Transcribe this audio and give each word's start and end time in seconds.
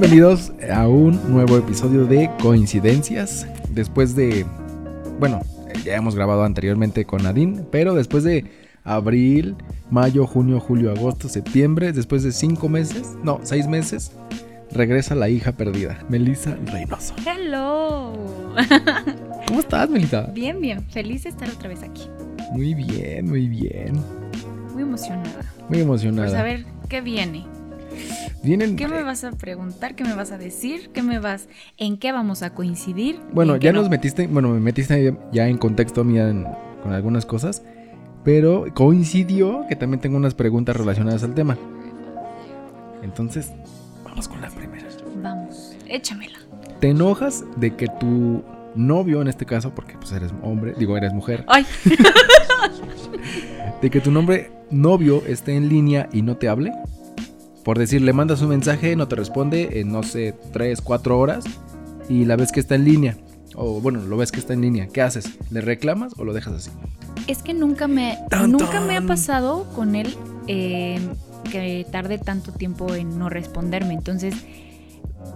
Bienvenidos 0.00 0.52
a 0.72 0.86
un 0.86 1.32
nuevo 1.32 1.58
episodio 1.58 2.06
de 2.06 2.30
Coincidencias. 2.40 3.48
Después 3.70 4.14
de, 4.14 4.46
bueno, 5.18 5.40
ya 5.84 5.96
hemos 5.96 6.14
grabado 6.14 6.44
anteriormente 6.44 7.04
con 7.04 7.24
Nadine, 7.24 7.64
pero 7.72 7.94
después 7.94 8.22
de 8.22 8.44
abril, 8.84 9.56
mayo, 9.90 10.24
junio, 10.24 10.60
julio, 10.60 10.92
agosto, 10.92 11.28
septiembre, 11.28 11.90
después 11.90 12.22
de 12.22 12.30
cinco 12.30 12.68
meses, 12.68 13.16
no, 13.24 13.40
seis 13.42 13.66
meses, 13.66 14.12
regresa 14.70 15.16
la 15.16 15.30
hija 15.30 15.50
perdida, 15.50 15.98
Melissa 16.08 16.56
Reynoso. 16.66 17.16
Hello. 17.26 18.12
¿Cómo 19.48 19.58
estás, 19.58 19.90
Melissa? 19.90 20.30
Bien, 20.32 20.60
bien. 20.60 20.88
Feliz 20.90 21.24
de 21.24 21.30
estar 21.30 21.50
otra 21.50 21.70
vez 21.70 21.82
aquí. 21.82 22.04
Muy 22.52 22.72
bien, 22.72 23.28
muy 23.28 23.48
bien. 23.48 24.00
Muy 24.74 24.84
emocionada. 24.84 25.52
Muy 25.68 25.80
emocionada. 25.80 26.28
Por 26.28 26.36
saber 26.36 26.64
qué 26.88 27.00
viene. 27.00 27.57
Vienen, 28.42 28.76
¿Qué 28.76 28.86
me 28.88 29.02
vas 29.02 29.24
a 29.24 29.32
preguntar? 29.32 29.94
¿Qué 29.94 30.04
me 30.04 30.14
vas 30.14 30.30
a 30.32 30.38
decir? 30.38 30.90
¿Qué 30.92 31.02
me 31.02 31.18
vas? 31.18 31.48
¿En 31.76 31.98
qué 31.98 32.12
vamos 32.12 32.42
a 32.42 32.54
coincidir? 32.54 33.18
Bueno, 33.32 33.54
¿En 33.54 33.60
qué 33.60 33.66
ya 33.66 33.72
no? 33.72 33.80
nos 33.80 33.90
metiste, 33.90 34.26
bueno, 34.26 34.48
me 34.50 34.60
metiste 34.60 35.16
ya 35.32 35.48
en 35.48 35.58
contexto 35.58 36.04
mía 36.04 36.28
en- 36.28 36.46
con 36.82 36.92
algunas 36.92 37.26
cosas, 37.26 37.62
pero 38.24 38.66
coincidió 38.74 39.64
que 39.68 39.76
también 39.76 40.00
tengo 40.00 40.16
unas 40.16 40.34
preguntas 40.34 40.76
relacionadas 40.76 41.22
al 41.24 41.34
tema. 41.34 41.56
Entonces, 43.02 43.52
vamos 44.04 44.28
con 44.28 44.40
la 44.40 44.48
primera. 44.50 44.86
Vamos, 45.22 45.76
échamela. 45.88 46.38
¿Te 46.80 46.90
enojas 46.90 47.44
de 47.56 47.74
que 47.74 47.88
tu 47.98 48.44
novio, 48.76 49.20
en 49.20 49.28
este 49.28 49.44
caso, 49.46 49.74
porque 49.74 49.94
pues 49.98 50.12
eres 50.12 50.32
hombre, 50.42 50.74
digo, 50.78 50.96
eres 50.96 51.12
mujer, 51.12 51.44
Ay, 51.48 51.66
de 53.82 53.90
que 53.90 54.00
tu 54.00 54.10
nombre 54.10 54.50
novio 54.70 55.22
esté 55.26 55.56
en 55.56 55.68
línea 55.68 56.08
y 56.12 56.22
no 56.22 56.36
te 56.36 56.48
hable? 56.48 56.72
Por 57.68 57.78
decir, 57.78 58.00
le 58.00 58.14
mandas 58.14 58.40
un 58.40 58.48
mensaje, 58.48 58.96
no 58.96 59.08
te 59.08 59.16
responde 59.16 59.80
en, 59.80 59.92
no 59.92 60.02
sé, 60.02 60.34
3, 60.54 60.80
4 60.80 61.18
horas 61.18 61.44
y 62.08 62.24
la 62.24 62.34
ves 62.34 62.50
que 62.50 62.60
está 62.60 62.76
en 62.76 62.84
línea. 62.86 63.18
O 63.56 63.82
bueno, 63.82 64.00
lo 64.00 64.16
ves 64.16 64.32
que 64.32 64.40
está 64.40 64.54
en 64.54 64.62
línea. 64.62 64.88
¿Qué 64.88 65.02
haces? 65.02 65.38
¿Le 65.50 65.60
reclamas 65.60 66.14
o 66.16 66.24
lo 66.24 66.32
dejas 66.32 66.54
así? 66.54 66.70
es 67.26 67.42
que 67.42 67.52
nunca 67.52 67.86
me, 67.86 68.16
Tan, 68.30 68.52
nunca 68.52 68.80
me 68.80 68.96
ha 68.96 69.02
pasado 69.02 69.66
con 69.74 69.96
él 69.96 70.16
eh, 70.46 70.98
que 71.52 71.86
tarde 71.92 72.16
tanto 72.16 72.52
tiempo 72.52 72.94
en 72.94 73.18
no 73.18 73.28
responderme. 73.28 73.92
Entonces, 73.92 74.34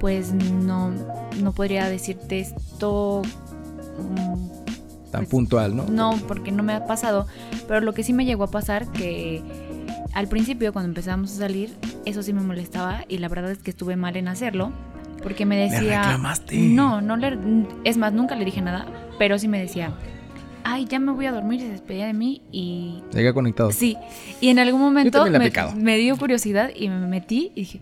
pues 0.01 0.33
no, 0.33 0.91
no 1.39 1.53
podría 1.53 1.87
decirte 1.91 2.41
esto. 2.41 3.21
mm, 3.99 5.11
Tan 5.11 5.21
Pues, 5.21 5.29
puntual, 5.29 5.77
¿no? 5.77 5.85
No, 5.85 6.19
porque 6.27 6.51
no 6.51 6.63
me 6.63 6.73
ha 6.73 6.87
pasado. 6.87 7.27
Pero 7.69 7.83
lo 7.83 7.93
que 7.93 8.03
sí 8.03 8.15
me 8.15 8.25
llegó 8.25 8.45
a 8.45 8.51
pasar 8.51 8.91
que 8.91 9.43
al 10.13 10.29
principio 10.29 10.73
cuando 10.73 10.89
empezamos 10.89 11.33
a 11.33 11.37
salir, 11.37 11.75
eso 12.05 12.23
sí 12.23 12.33
me 12.33 12.41
molestaba 12.43 13.05
y 13.09 13.19
la 13.19 13.29
verdad 13.29 13.51
es 13.51 13.59
que 13.59 13.71
estuve 13.71 13.97
mal 13.97 14.17
en 14.17 14.29
hacerlo. 14.29 14.73
Porque 15.23 15.47
me 15.47 15.57
¿Le 15.57 15.71
decía... 15.71 16.03
reclamaste? 16.03 16.59
No, 16.59 17.01
no 17.01 17.17
le... 17.17 17.39
Es 17.85 17.97
más, 17.97 18.13
nunca 18.13 18.35
le 18.35 18.45
dije 18.45 18.61
nada, 18.61 18.87
pero 19.21 19.39
sí 19.39 19.47
me 19.47 19.61
decía, 19.61 19.95
ay, 20.65 20.85
ya 20.87 20.99
me 20.99 21.13
voy 21.13 21.27
a 21.27 21.33
dormir 21.33 21.61
y 21.61 21.63
se 21.65 21.69
despedía 21.69 22.07
de 22.07 22.13
mí 22.13 22.43
y... 22.51 23.03
Llega 23.13 23.33
conectado. 23.33 23.71
Sí, 23.71 23.97
y 24.41 24.49
en 24.49 24.59
algún 24.59 24.81
momento 24.81 25.25
le 25.27 25.39
me, 25.39 25.53
me 25.77 25.97
dio 25.99 26.17
curiosidad 26.17 26.71
y 26.75 26.89
me 26.89 27.07
metí 27.07 27.53
y 27.55 27.61
dije, 27.61 27.81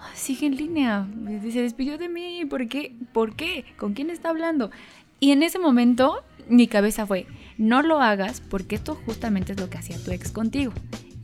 "Ah, 0.00 0.10
sigue 0.14 0.46
en 0.46 0.56
línea, 0.56 1.06
se 1.52 1.62
despidió 1.62 1.98
de 1.98 2.08
mí, 2.08 2.44
¿por 2.50 2.66
qué? 2.66 2.96
¿Por 3.12 3.36
qué? 3.36 3.64
¿Con 3.78 3.94
quién 3.94 4.10
está 4.10 4.30
hablando? 4.30 4.72
Y 5.20 5.30
en 5.30 5.44
ese 5.44 5.60
momento 5.60 6.16
mi 6.48 6.66
cabeza 6.66 7.06
fue, 7.06 7.26
no 7.58 7.82
lo 7.82 8.00
hagas 8.00 8.40
porque 8.40 8.74
esto 8.74 8.98
justamente 9.06 9.52
es 9.52 9.60
lo 9.60 9.70
que 9.70 9.78
hacía 9.78 9.96
tu 10.04 10.10
ex 10.10 10.32
contigo. 10.32 10.72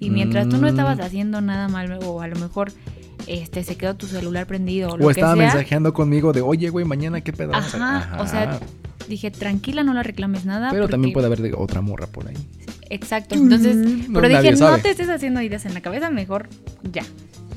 Y 0.00 0.10
mientras 0.10 0.48
tú 0.48 0.56
no 0.58 0.62
Mm. 0.66 0.70
estabas 0.70 1.00
haciendo 1.00 1.40
nada 1.40 1.68
mal 1.68 1.98
o 2.04 2.20
a 2.20 2.28
lo 2.28 2.36
mejor 2.36 2.72
este 3.26 3.62
se 3.64 3.76
quedó 3.76 3.94
tu 3.96 4.06
celular 4.06 4.46
prendido 4.46 4.90
o, 4.90 4.94
O 4.94 4.96
lo 4.96 5.06
que 5.08 5.12
estaba 5.12 5.34
sea, 5.34 5.42
mensajeando 5.44 5.92
conmigo 5.92 6.32
de, 6.32 6.40
oye, 6.40 6.70
güey, 6.70 6.84
mañana 6.84 7.20
qué 7.20 7.32
pedo. 7.32 7.54
Ajá, 7.54 8.16
o 8.20 8.26
sea, 8.26 8.58
dije, 9.08 9.30
tranquila, 9.30 9.82
no 9.82 9.92
la 9.94 10.02
reclames 10.02 10.44
nada. 10.44 10.70
Pero 10.70 10.88
también 10.88 11.12
puede 11.12 11.26
haber 11.26 11.42
de 11.42 11.52
otra 11.54 11.80
morra 11.80 12.06
por 12.06 12.28
ahí. 12.28 12.36
Exacto, 12.90 13.34
entonces, 13.34 13.76
Mm, 13.76 14.12
no, 14.12 14.20
pero 14.20 14.28
dije, 14.40 14.56
sabe. 14.56 14.76
no 14.78 14.82
te 14.82 14.90
estés 14.90 15.08
haciendo 15.10 15.42
ideas 15.42 15.66
en 15.66 15.74
la 15.74 15.82
cabeza, 15.82 16.08
mejor 16.08 16.48
ya, 16.90 17.02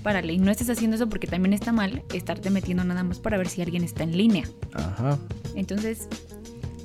párale. 0.03 0.33
Y 0.33 0.39
no 0.39 0.51
estés 0.51 0.69
haciendo 0.69 0.95
eso 0.97 1.07
porque 1.07 1.27
también 1.27 1.53
está 1.53 1.71
mal 1.71 2.03
estarte 2.13 2.49
metiendo 2.49 2.83
nada 2.83 3.03
más 3.03 3.19
para 3.19 3.37
ver 3.37 3.47
si 3.47 3.61
alguien 3.61 3.83
está 3.85 4.03
en 4.03 4.17
línea. 4.17 4.43
Ajá. 4.73 5.17
Entonces, 5.55 6.09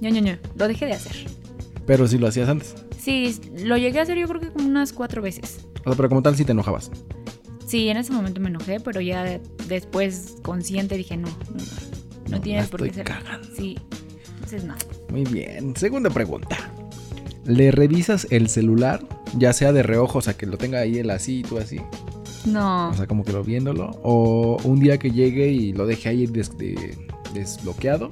ño, 0.00 0.10
ño, 0.10 0.20
ño, 0.20 0.36
lo 0.56 0.68
dejé 0.68 0.86
de 0.86 0.92
hacer. 0.92 1.16
Pero 1.86 2.06
si 2.08 2.18
lo 2.18 2.26
hacías 2.26 2.48
antes. 2.48 2.74
Sí, 2.98 3.38
lo 3.64 3.76
llegué 3.76 4.00
a 4.00 4.02
hacer 4.02 4.18
yo 4.18 4.26
creo 4.26 4.40
que 4.40 4.50
como 4.50 4.66
unas 4.68 4.92
cuatro 4.92 5.22
veces. 5.22 5.60
O 5.84 5.90
sea, 5.90 5.96
pero 5.96 6.08
como 6.08 6.22
tal 6.22 6.36
si 6.36 6.44
te 6.44 6.52
enojabas. 6.52 6.90
Sí, 7.66 7.88
en 7.88 7.96
ese 7.96 8.12
momento 8.12 8.40
me 8.40 8.48
enojé, 8.48 8.80
pero 8.80 9.00
ya 9.00 9.22
de- 9.24 9.40
después 9.68 10.36
consciente 10.42 10.96
dije, 10.96 11.16
no, 11.16 11.28
no, 11.28 11.64
no, 12.30 12.40
tienes 12.40 12.68
por 12.68 12.82
qué 12.84 12.92
ser. 12.92 13.04
cagando. 13.04 13.48
Sí, 13.56 13.76
entonces 14.34 14.64
no. 14.64 14.74
Muy 15.10 15.24
bien. 15.24 15.74
Segunda 15.76 16.10
pregunta. 16.10 16.56
¿Le 17.44 17.70
revisas 17.70 18.26
el 18.30 18.48
celular? 18.48 19.06
Ya 19.38 19.52
sea 19.52 19.72
de 19.72 19.82
reojo, 19.84 20.18
o 20.18 20.22
sea, 20.22 20.34
que 20.34 20.46
lo 20.46 20.58
tenga 20.58 20.80
ahí 20.80 20.98
él 20.98 21.10
así 21.10 21.40
y 21.40 21.42
tú 21.42 21.58
así. 21.58 21.80
No. 22.44 22.90
O 22.90 22.94
sea, 22.94 23.06
como 23.06 23.24
que 23.24 23.32
lo 23.32 23.42
viéndolo. 23.44 23.90
O 24.02 24.56
un 24.64 24.78
día 24.80 24.98
que 24.98 25.10
llegue 25.10 25.48
y 25.48 25.72
lo 25.72 25.86
deje 25.86 26.08
ahí 26.08 26.26
des- 26.26 26.56
de- 26.58 26.96
desbloqueado. 27.34 28.10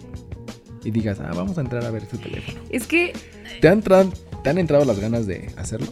Y 0.85 0.91
digas, 0.91 1.19
ah, 1.21 1.31
vamos 1.35 1.57
a 1.59 1.63
entrar 1.63 1.85
a 1.85 1.91
ver 1.91 2.07
su 2.09 2.19
teléfono. 2.19 2.61
es 2.71 2.87
que, 2.87 3.13
¿Te 3.61 3.69
han, 3.69 3.83
¿Te 3.83 4.51
han 4.51 4.59
entrado 4.59 4.85
las 4.85 4.99
ganas 4.99 5.27
de 5.27 5.51
hacerlo? 5.57 5.87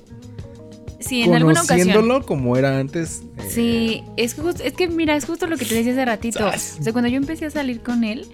sí, 1.00 1.22
en 1.22 1.34
alguna 1.34 1.60
ocasión. 1.62 1.78
Conociéndolo 1.88 2.26
como 2.26 2.56
era 2.56 2.78
antes. 2.78 3.22
eh, 3.38 3.48
Sí, 3.50 4.04
es, 4.16 4.36
es 4.64 4.72
que 4.74 4.88
mira, 4.88 5.16
es 5.16 5.24
justo 5.24 5.46
lo 5.46 5.56
que 5.56 5.64
te 5.64 5.74
decía 5.74 5.92
hace 5.92 6.04
ratito. 6.04 6.38
Sas. 6.38 6.76
O 6.80 6.82
sea, 6.84 6.92
cuando 6.92 7.08
yo 7.08 7.16
empecé 7.16 7.46
a 7.46 7.50
salir 7.50 7.80
con 7.80 8.04
él, 8.04 8.26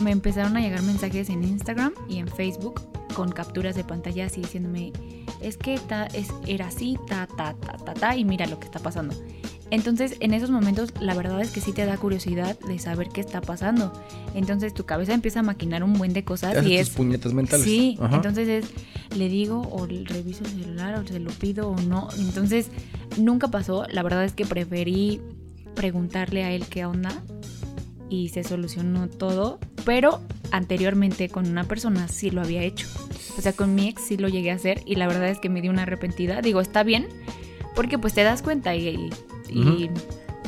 me 0.00 0.10
empezaron 0.10 0.56
a 0.56 0.60
llegar 0.60 0.82
mensajes 0.82 1.28
en 1.28 1.44
Instagram 1.44 1.92
y 2.08 2.18
en 2.18 2.28
Facebook 2.28 2.80
con 3.14 3.30
capturas 3.30 3.76
de 3.76 3.84
pantalla 3.84 4.26
así 4.26 4.40
diciéndome, 4.40 4.92
es 5.44 5.56
que 5.56 5.78
ta, 5.78 6.06
es, 6.06 6.28
era 6.46 6.68
así, 6.68 6.98
ta, 7.06 7.26
ta, 7.26 7.54
ta, 7.54 7.76
ta, 7.76 7.94
ta, 7.94 8.16
y 8.16 8.24
mira 8.24 8.46
lo 8.46 8.58
que 8.58 8.66
está 8.66 8.78
pasando. 8.78 9.14
Entonces, 9.70 10.16
en 10.20 10.34
esos 10.34 10.50
momentos, 10.50 10.92
la 11.00 11.14
verdad 11.14 11.40
es 11.40 11.50
que 11.50 11.60
sí 11.60 11.72
te 11.72 11.84
da 11.84 11.96
curiosidad 11.96 12.58
de 12.60 12.78
saber 12.78 13.08
qué 13.08 13.20
está 13.20 13.40
pasando. 13.40 13.92
Entonces, 14.34 14.74
tu 14.74 14.84
cabeza 14.84 15.14
empieza 15.14 15.40
a 15.40 15.42
maquinar 15.42 15.82
un 15.82 15.94
buen 15.94 16.12
de 16.12 16.24
cosas 16.24 16.56
haces 16.56 16.70
y 16.70 16.78
tus 16.78 16.88
es... 16.88 16.90
puñetas 16.90 17.32
mentales. 17.32 17.64
Sí, 17.64 17.98
Ajá. 18.00 18.16
entonces 18.16 18.48
es, 18.48 18.70
le 19.16 19.28
digo 19.28 19.68
o 19.70 19.86
reviso 19.86 20.44
el 20.44 20.50
celular 20.50 20.98
o 20.98 21.06
se 21.06 21.18
lo 21.18 21.30
pido 21.30 21.70
o 21.70 21.80
no. 21.80 22.08
Entonces, 22.18 22.70
nunca 23.16 23.48
pasó. 23.48 23.86
La 23.90 24.02
verdad 24.02 24.24
es 24.24 24.32
que 24.32 24.46
preferí 24.46 25.20
preguntarle 25.74 26.44
a 26.44 26.52
él 26.52 26.66
qué 26.66 26.86
onda 26.86 27.22
y 28.10 28.28
se 28.30 28.44
solucionó 28.44 29.08
todo. 29.08 29.58
Pero 29.84 30.20
anteriormente 30.50 31.28
con 31.28 31.48
una 31.48 31.64
persona 31.64 32.08
sí 32.08 32.30
lo 32.30 32.40
había 32.40 32.62
hecho. 32.62 32.86
O 33.36 33.40
sea, 33.40 33.52
con 33.52 33.74
mi 33.74 33.88
ex 33.88 34.02
sí 34.06 34.16
lo 34.16 34.28
llegué 34.28 34.50
a 34.50 34.54
hacer 34.54 34.82
y 34.86 34.94
la 34.94 35.06
verdad 35.08 35.28
es 35.28 35.38
que 35.38 35.48
me 35.48 35.60
dio 35.60 35.70
una 35.70 35.82
arrepentida. 35.82 36.40
Digo, 36.40 36.60
está 36.60 36.82
bien, 36.84 37.08
porque 37.74 37.98
pues 37.98 38.14
te 38.14 38.22
das 38.22 38.42
cuenta 38.42 38.74
y, 38.74 38.88
y- 38.88 39.10
y, 39.50 39.90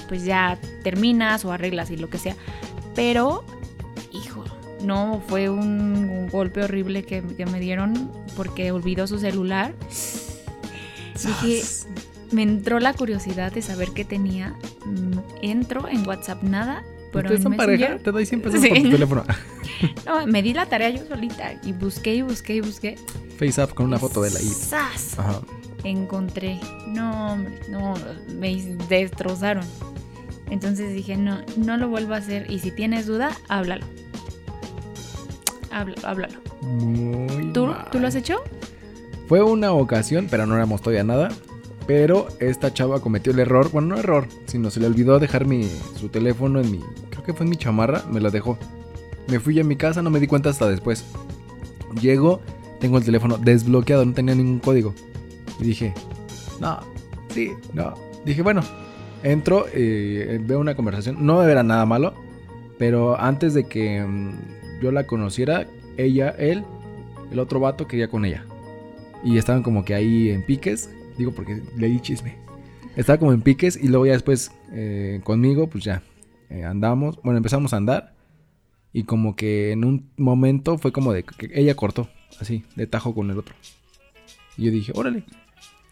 pues 0.08 0.24
ya 0.24 0.58
terminas 0.84 1.44
o 1.44 1.52
arreglas 1.52 1.90
y 1.90 1.96
lo 1.96 2.08
que 2.08 2.18
sea. 2.18 2.36
Pero, 2.94 3.44
hijo, 4.12 4.44
no, 4.82 5.20
fue 5.26 5.48
un 5.50 6.28
golpe 6.28 6.62
horrible 6.62 7.02
que, 7.02 7.22
que 7.22 7.44
me 7.46 7.58
dieron 7.60 8.10
porque 8.36 8.70
olvidó 8.70 9.06
su 9.06 9.18
celular. 9.18 9.74
Dije, 11.14 11.62
me 12.30 12.42
entró 12.42 12.78
la 12.78 12.92
curiosidad 12.92 13.52
de 13.52 13.62
saber 13.62 13.90
qué 13.94 14.04
tenía. 14.04 14.54
Mm, 14.84 15.18
Entro 15.42 15.88
en 15.88 16.06
WhatsApp, 16.06 16.42
nada. 16.42 16.84
Pero 17.12 17.28
¿Ustedes 17.28 17.42
son 17.42 17.56
pareja? 17.56 17.98
Te 17.98 18.12
doy 18.12 18.26
100 18.26 18.42
pesos 18.42 18.60
Sí. 18.60 18.68
por 18.68 18.78
tu 18.82 18.90
teléfono. 18.90 19.24
no, 20.06 20.26
me 20.26 20.42
di 20.42 20.52
la 20.52 20.66
tarea 20.66 20.90
yo 20.90 21.04
solita 21.06 21.54
y 21.64 21.72
busqué 21.72 22.14
y 22.16 22.22
busqué 22.22 22.56
y 22.56 22.60
busqué. 22.60 22.96
Face 23.38 23.62
up 23.62 23.74
con 23.74 23.86
una 23.86 23.98
foto 23.98 24.22
de 24.22 24.30
la 24.30 24.40
I. 24.40 24.48
¡Sas! 24.48 25.18
Ajá. 25.18 25.40
encontré. 25.84 26.58
No, 26.88 27.32
hombre, 27.34 27.52
no, 27.70 27.94
me 28.38 28.56
destrozaron. 28.88 29.64
Entonces 30.50 30.92
dije, 30.94 31.16
no, 31.16 31.38
no 31.56 31.76
lo 31.76 31.88
vuelvo 31.88 32.14
a 32.14 32.18
hacer. 32.18 32.50
Y 32.50 32.58
si 32.60 32.70
tienes 32.70 33.06
duda, 33.06 33.30
háblalo. 33.48 33.84
Háblalo, 35.70 36.06
háblalo. 36.08 36.38
Muy 36.62 37.52
¿Tú, 37.52 37.66
mal. 37.66 37.88
¿Tú 37.92 37.98
lo 38.00 38.08
has 38.08 38.14
hecho? 38.14 38.36
Fue 39.28 39.42
una 39.42 39.72
ocasión, 39.72 40.28
pero 40.30 40.46
no 40.46 40.54
éramos 40.56 40.80
todavía 40.82 41.04
nada. 41.04 41.28
Pero 41.86 42.28
esta 42.40 42.74
chava 42.74 43.00
cometió 43.00 43.32
el 43.32 43.38
error, 43.38 43.70
bueno, 43.70 43.88
no 43.88 43.98
error, 43.98 44.26
sino 44.46 44.70
se 44.70 44.80
le 44.80 44.86
olvidó 44.86 45.18
dejar 45.18 45.46
mi, 45.46 45.68
su 45.98 46.08
teléfono 46.08 46.60
en 46.60 46.70
mi, 46.70 46.80
creo 47.10 47.22
que 47.24 47.32
fue 47.32 47.44
en 47.44 47.50
mi 47.50 47.56
chamarra, 47.56 48.02
me 48.10 48.20
la 48.20 48.30
dejó. 48.30 48.58
Me 49.28 49.40
fui 49.40 49.58
a 49.60 49.64
mi 49.64 49.76
casa, 49.76 50.02
no 50.02 50.10
me 50.10 50.20
di 50.20 50.26
cuenta 50.26 50.50
hasta 50.50 50.68
después. 50.68 51.04
Llego, 52.00 52.40
tengo 52.80 52.98
el 52.98 53.04
teléfono 53.04 53.38
desbloqueado, 53.38 54.04
no 54.04 54.12
tenía 54.12 54.34
ningún 54.34 54.58
código. 54.58 54.94
Y 55.60 55.64
dije, 55.64 55.94
no, 56.60 56.80
sí, 57.30 57.52
no. 57.72 57.94
Dije, 58.24 58.42
bueno, 58.42 58.62
entro, 59.22 59.66
eh, 59.72 60.40
veo 60.42 60.58
una 60.58 60.74
conversación, 60.74 61.24
no 61.24 61.42
era 61.42 61.62
nada 61.62 61.86
malo, 61.86 62.14
pero 62.78 63.20
antes 63.20 63.54
de 63.54 63.64
que 63.64 64.04
mm, 64.04 64.80
yo 64.82 64.90
la 64.92 65.06
conociera, 65.06 65.66
ella, 65.96 66.30
él, 66.30 66.64
el 67.30 67.38
otro 67.38 67.60
vato 67.60 67.86
quería 67.86 68.08
con 68.08 68.24
ella. 68.24 68.44
Y 69.24 69.38
estaban 69.38 69.62
como 69.62 69.84
que 69.84 69.94
ahí 69.94 70.30
en 70.30 70.42
piques. 70.42 70.90
Digo 71.18 71.32
porque 71.32 71.62
le 71.76 71.88
di 71.88 72.00
chisme. 72.00 72.36
Estaba 72.96 73.18
como 73.18 73.32
en 73.32 73.42
piques 73.42 73.76
y 73.82 73.88
luego 73.88 74.06
ya 74.06 74.12
después 74.12 74.50
eh, 74.72 75.20
conmigo, 75.24 75.66
pues 75.68 75.84
ya. 75.84 76.02
eh, 76.50 76.64
andamos, 76.64 77.20
bueno, 77.22 77.36
empezamos 77.38 77.72
a 77.74 77.76
andar 77.76 78.14
y 78.92 79.04
como 79.04 79.36
que 79.36 79.72
en 79.72 79.84
un 79.84 80.10
momento 80.16 80.78
fue 80.78 80.92
como 80.92 81.12
de 81.12 81.22
que 81.24 81.50
ella 81.54 81.74
cortó, 81.74 82.08
así, 82.40 82.64
de 82.76 82.86
tajo 82.86 83.14
con 83.14 83.30
el 83.30 83.38
otro. 83.38 83.54
Y 84.56 84.64
yo 84.66 84.70
dije, 84.70 84.92
órale. 84.94 85.24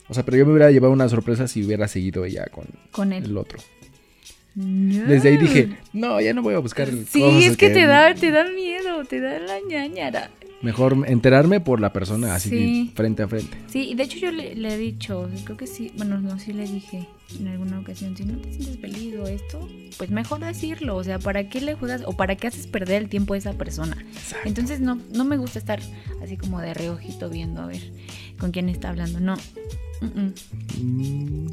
O 0.09 0.15
sea, 0.15 0.25
pero 0.25 0.37
yo 0.39 0.47
me 0.47 0.53
hubiera 0.53 0.71
llevado 0.71 0.93
una 0.93 1.09
sorpresa 1.09 1.47
si 1.49 1.65
hubiera 1.65 1.89
seguido 1.89 2.25
ella 2.25 2.47
con, 2.51 2.65
Con 2.93 3.13
él. 3.13 3.25
el 3.25 3.37
otro. 3.37 3.59
Desde 4.55 5.31
ahí 5.31 5.37
dije, 5.37 5.77
no, 5.93 6.21
ya 6.21 6.33
no 6.33 6.41
voy 6.43 6.55
a 6.55 6.59
buscar 6.61 6.89
Sí, 7.09 7.21
cosas 7.21 7.43
es 7.43 7.57
que 7.57 7.71
te 7.71 7.87
da, 7.87 8.15
te 8.15 8.31
da 8.31 8.45
miedo, 8.51 9.05
te 9.05 9.21
da 9.21 9.39
la 9.41 9.57
ñañara. 9.69 10.31
Mejor 10.65 11.05
enterarme 11.07 11.61
por 11.61 11.81
la 11.81 11.93
persona, 11.93 12.35
así 12.35 12.49
Sí. 12.49 12.93
frente 12.95 13.23
a 13.23 13.29
frente. 13.29 13.57
Sí, 13.69 13.91
y 13.91 13.95
de 13.95 14.03
hecho 14.05 14.19
yo 14.19 14.33
le, 14.33 14.55
le 14.55 14.75
he 14.75 14.79
dicho, 14.79 15.29
creo 15.45 15.57
que 15.57 15.67
sí, 15.67 15.93
bueno, 15.97 16.19
no, 16.21 16.39
sí 16.39 16.53
le 16.53 16.67
dije 16.67 17.07
en 17.39 17.49
alguna 17.49 17.79
ocasión, 17.81 18.17
si 18.17 18.25
no 18.25 18.37
te 18.39 18.53
sientes 18.53 18.79
feliz 18.79 19.15
o 19.19 19.27
esto, 19.27 19.69
pues 19.99 20.11
mejor 20.11 20.41
decirlo, 20.41 20.97
o 20.97 21.05
sea, 21.05 21.19
¿para 21.19 21.49
qué 21.49 21.61
le 21.61 21.75
juegas 21.75 22.03
o 22.07 22.13
para 22.17 22.37
qué 22.37 22.47
haces 22.49 22.67
perder 22.67 23.03
el 23.03 23.09
tiempo 23.09 23.35
a 23.35 23.37
esa 23.39 23.53
persona? 23.53 23.97
Entonces 24.45 24.81
no, 24.81 24.99
no 25.13 25.25
me 25.25 25.37
gusta 25.37 25.59
estar 25.59 25.81
así 26.23 26.37
como 26.37 26.61
de 26.61 26.73
reojito 26.75 27.29
viendo 27.31 27.61
a 27.61 27.67
ver 27.67 27.83
con 28.39 28.51
quién 28.51 28.69
está 28.69 28.89
hablando, 28.91 29.21
no. 29.21 29.37
Mm, 30.81 31.47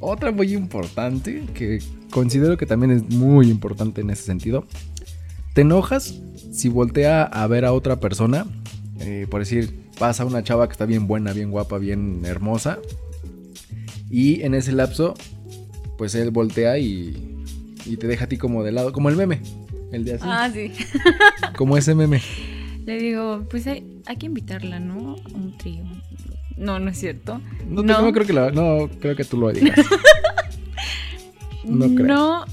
Otra 0.00 0.30
muy 0.30 0.52
importante, 0.54 1.44
que 1.54 1.80
considero 2.10 2.56
que 2.58 2.66
también 2.66 2.90
es 2.92 3.02
muy 3.10 3.48
importante 3.50 4.02
en 4.02 4.10
ese 4.10 4.24
sentido. 4.24 4.66
¿Te 5.56 5.62
enojas 5.62 6.20
si 6.52 6.68
voltea 6.68 7.22
a 7.22 7.46
ver 7.46 7.64
a 7.64 7.72
otra 7.72 7.98
persona? 7.98 8.44
Eh, 9.00 9.26
por 9.30 9.40
decir, 9.40 9.88
pasa 9.98 10.26
una 10.26 10.44
chava 10.44 10.68
que 10.68 10.72
está 10.72 10.84
bien 10.84 11.06
buena, 11.06 11.32
bien 11.32 11.50
guapa, 11.50 11.78
bien 11.78 12.20
hermosa. 12.26 12.78
Y 14.10 14.42
en 14.42 14.52
ese 14.54 14.72
lapso, 14.72 15.14
pues 15.96 16.14
él 16.14 16.30
voltea 16.30 16.76
y, 16.76 17.42
y 17.86 17.96
te 17.96 18.06
deja 18.06 18.26
a 18.26 18.28
ti 18.28 18.36
como 18.36 18.64
de 18.64 18.72
lado, 18.72 18.92
como 18.92 19.08
el 19.08 19.16
meme. 19.16 19.40
El 19.92 20.04
de 20.04 20.12
así. 20.16 20.24
Ah, 20.26 20.50
sí. 20.52 20.72
Como 21.56 21.78
ese 21.78 21.94
meme. 21.94 22.20
Le 22.84 22.98
digo, 22.98 23.46
pues 23.48 23.66
hay, 23.66 23.86
hay 24.04 24.16
que 24.16 24.26
invitarla, 24.26 24.78
¿no? 24.78 25.14
A 25.14 25.28
un 25.36 25.56
trío. 25.56 25.84
No, 26.58 26.78
no 26.80 26.90
es 26.90 26.98
cierto. 26.98 27.40
No, 27.66 27.80
te- 27.82 27.86
no 27.88 28.12
creo 28.12 28.26
que 28.26 28.32
la- 28.34 28.50
no 28.50 28.90
creo 29.00 29.16
que 29.16 29.24
tú 29.24 29.38
lo 29.38 29.50
digas. 29.52 29.78
No 31.64 31.86
creo. 31.94 32.06
No, 32.06 32.44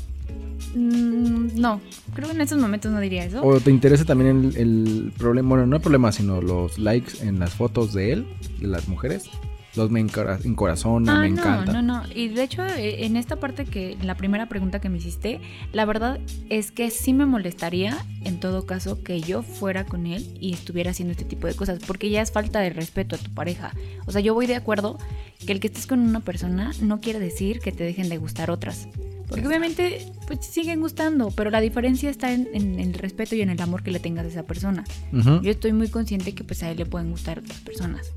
mm, 0.75 1.59
no, 1.59 1.81
creo 2.13 2.27
que 2.29 2.35
en 2.35 2.41
estos 2.41 2.59
momentos 2.59 2.91
no 2.91 2.99
diría 2.99 3.25
eso. 3.25 3.41
¿O 3.43 3.59
te 3.59 3.71
interesa 3.71 4.05
también 4.05 4.51
el, 4.55 4.57
el 4.57 5.11
problema? 5.17 5.49
Bueno, 5.49 5.65
no 5.67 5.75
el 5.77 5.81
problema, 5.81 6.11
sino 6.11 6.41
los 6.41 6.77
likes 6.79 7.21
en 7.25 7.39
las 7.39 7.51
fotos 7.53 7.93
de 7.93 8.13
él, 8.13 8.27
de 8.59 8.67
las 8.67 8.87
mujeres. 8.87 9.29
Los 9.75 9.89
me 9.89 9.99
encora- 9.99 10.37
encorazona, 10.43 11.15
Ah, 11.15 11.21
me 11.21 11.31
no, 11.31 11.41
encanta. 11.41 11.73
no, 11.73 11.81
no. 11.81 12.03
Y 12.13 12.27
de 12.27 12.43
hecho, 12.43 12.63
eh, 12.63 13.05
en 13.05 13.17
esta 13.17 13.37
parte 13.37 13.65
que, 13.65 13.97
la 14.03 14.15
primera 14.15 14.47
pregunta 14.47 14.79
que 14.79 14.87
me 14.87 14.99
hiciste, 14.99 15.41
la 15.71 15.85
verdad 15.85 16.19
es 16.51 16.71
que 16.71 16.91
sí 16.91 17.11
me 17.11 17.25
molestaría, 17.25 17.97
en 18.23 18.39
todo 18.39 18.67
caso, 18.67 19.01
que 19.03 19.19
yo 19.21 19.41
fuera 19.41 19.83
con 19.83 20.05
él 20.05 20.37
y 20.39 20.53
estuviera 20.53 20.91
haciendo 20.91 21.13
este 21.13 21.25
tipo 21.25 21.47
de 21.47 21.55
cosas, 21.55 21.79
porque 21.87 22.11
ya 22.11 22.21
es 22.21 22.31
falta 22.31 22.59
de 22.59 22.69
respeto 22.69 23.15
a 23.15 23.17
tu 23.19 23.33
pareja. 23.33 23.71
O 24.05 24.11
sea, 24.11 24.21
yo 24.21 24.35
voy 24.35 24.45
de 24.45 24.55
acuerdo 24.57 24.99
que 25.43 25.53
el 25.53 25.59
que 25.59 25.67
estés 25.69 25.87
con 25.87 26.01
una 26.01 26.19
persona 26.19 26.71
no 26.79 27.01
quiere 27.01 27.17
decir 27.19 27.59
que 27.59 27.71
te 27.71 27.83
dejen 27.83 28.09
de 28.09 28.17
gustar 28.19 28.51
otras. 28.51 28.87
Porque 29.29 29.47
obviamente, 29.47 30.05
pues 30.27 30.45
siguen 30.45 30.79
gustando, 30.81 31.31
pero 31.31 31.49
la 31.49 31.59
diferencia 31.61 32.09
está 32.09 32.31
en, 32.33 32.47
en 32.53 32.79
el 32.79 32.93
respeto 32.93 33.35
y 33.35 33.41
en 33.41 33.49
el 33.49 33.59
amor 33.61 33.81
que 33.83 33.91
le 33.91 33.99
tengas 33.99 34.25
a 34.25 34.27
esa 34.29 34.43
persona. 34.43 34.83
Ujú. 35.11 35.41
Yo 35.41 35.51
estoy 35.51 35.73
muy 35.73 35.87
consciente 35.89 36.33
que 36.35 36.43
pues 36.43 36.61
a 36.63 36.69
él 36.71 36.77
le 36.77 36.85
pueden 36.85 37.09
gustar 37.11 37.39
otras 37.39 37.59
personas. 37.61 38.11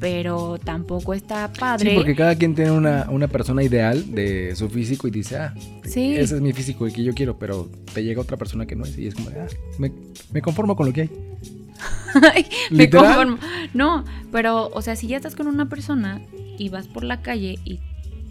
Pero 0.00 0.58
tampoco 0.62 1.14
está 1.14 1.52
padre. 1.52 1.90
Sí, 1.90 1.96
porque 1.96 2.14
cada 2.14 2.34
quien 2.36 2.54
tiene 2.54 2.70
una, 2.70 3.06
una 3.10 3.28
persona 3.28 3.62
ideal 3.62 4.14
de 4.14 4.54
su 4.56 4.68
físico 4.68 5.08
y 5.08 5.10
dice, 5.10 5.36
ah, 5.36 5.54
Sí. 5.84 6.16
ese 6.16 6.36
es 6.36 6.40
mi 6.40 6.52
físico 6.52 6.86
el 6.86 6.92
que 6.92 7.02
yo 7.04 7.14
quiero, 7.14 7.38
pero 7.38 7.68
te 7.94 8.02
llega 8.04 8.20
otra 8.20 8.36
persona 8.36 8.66
que 8.66 8.76
no 8.76 8.84
es 8.84 8.96
y 8.98 9.06
es 9.06 9.14
como, 9.14 9.30
ah, 9.30 9.46
me, 9.78 9.92
me 10.32 10.42
conformo 10.42 10.76
con 10.76 10.86
lo 10.86 10.92
que 10.92 11.02
hay. 11.02 11.10
Ay, 12.34 12.46
me 12.70 12.88
conformo. 12.88 13.38
No, 13.74 14.04
pero, 14.32 14.68
o 14.68 14.82
sea, 14.82 14.96
si 14.96 15.06
ya 15.06 15.16
estás 15.16 15.34
con 15.36 15.46
una 15.46 15.68
persona 15.68 16.20
y 16.58 16.68
vas 16.68 16.86
por 16.88 17.04
la 17.04 17.20
calle 17.22 17.58
y 17.64 17.80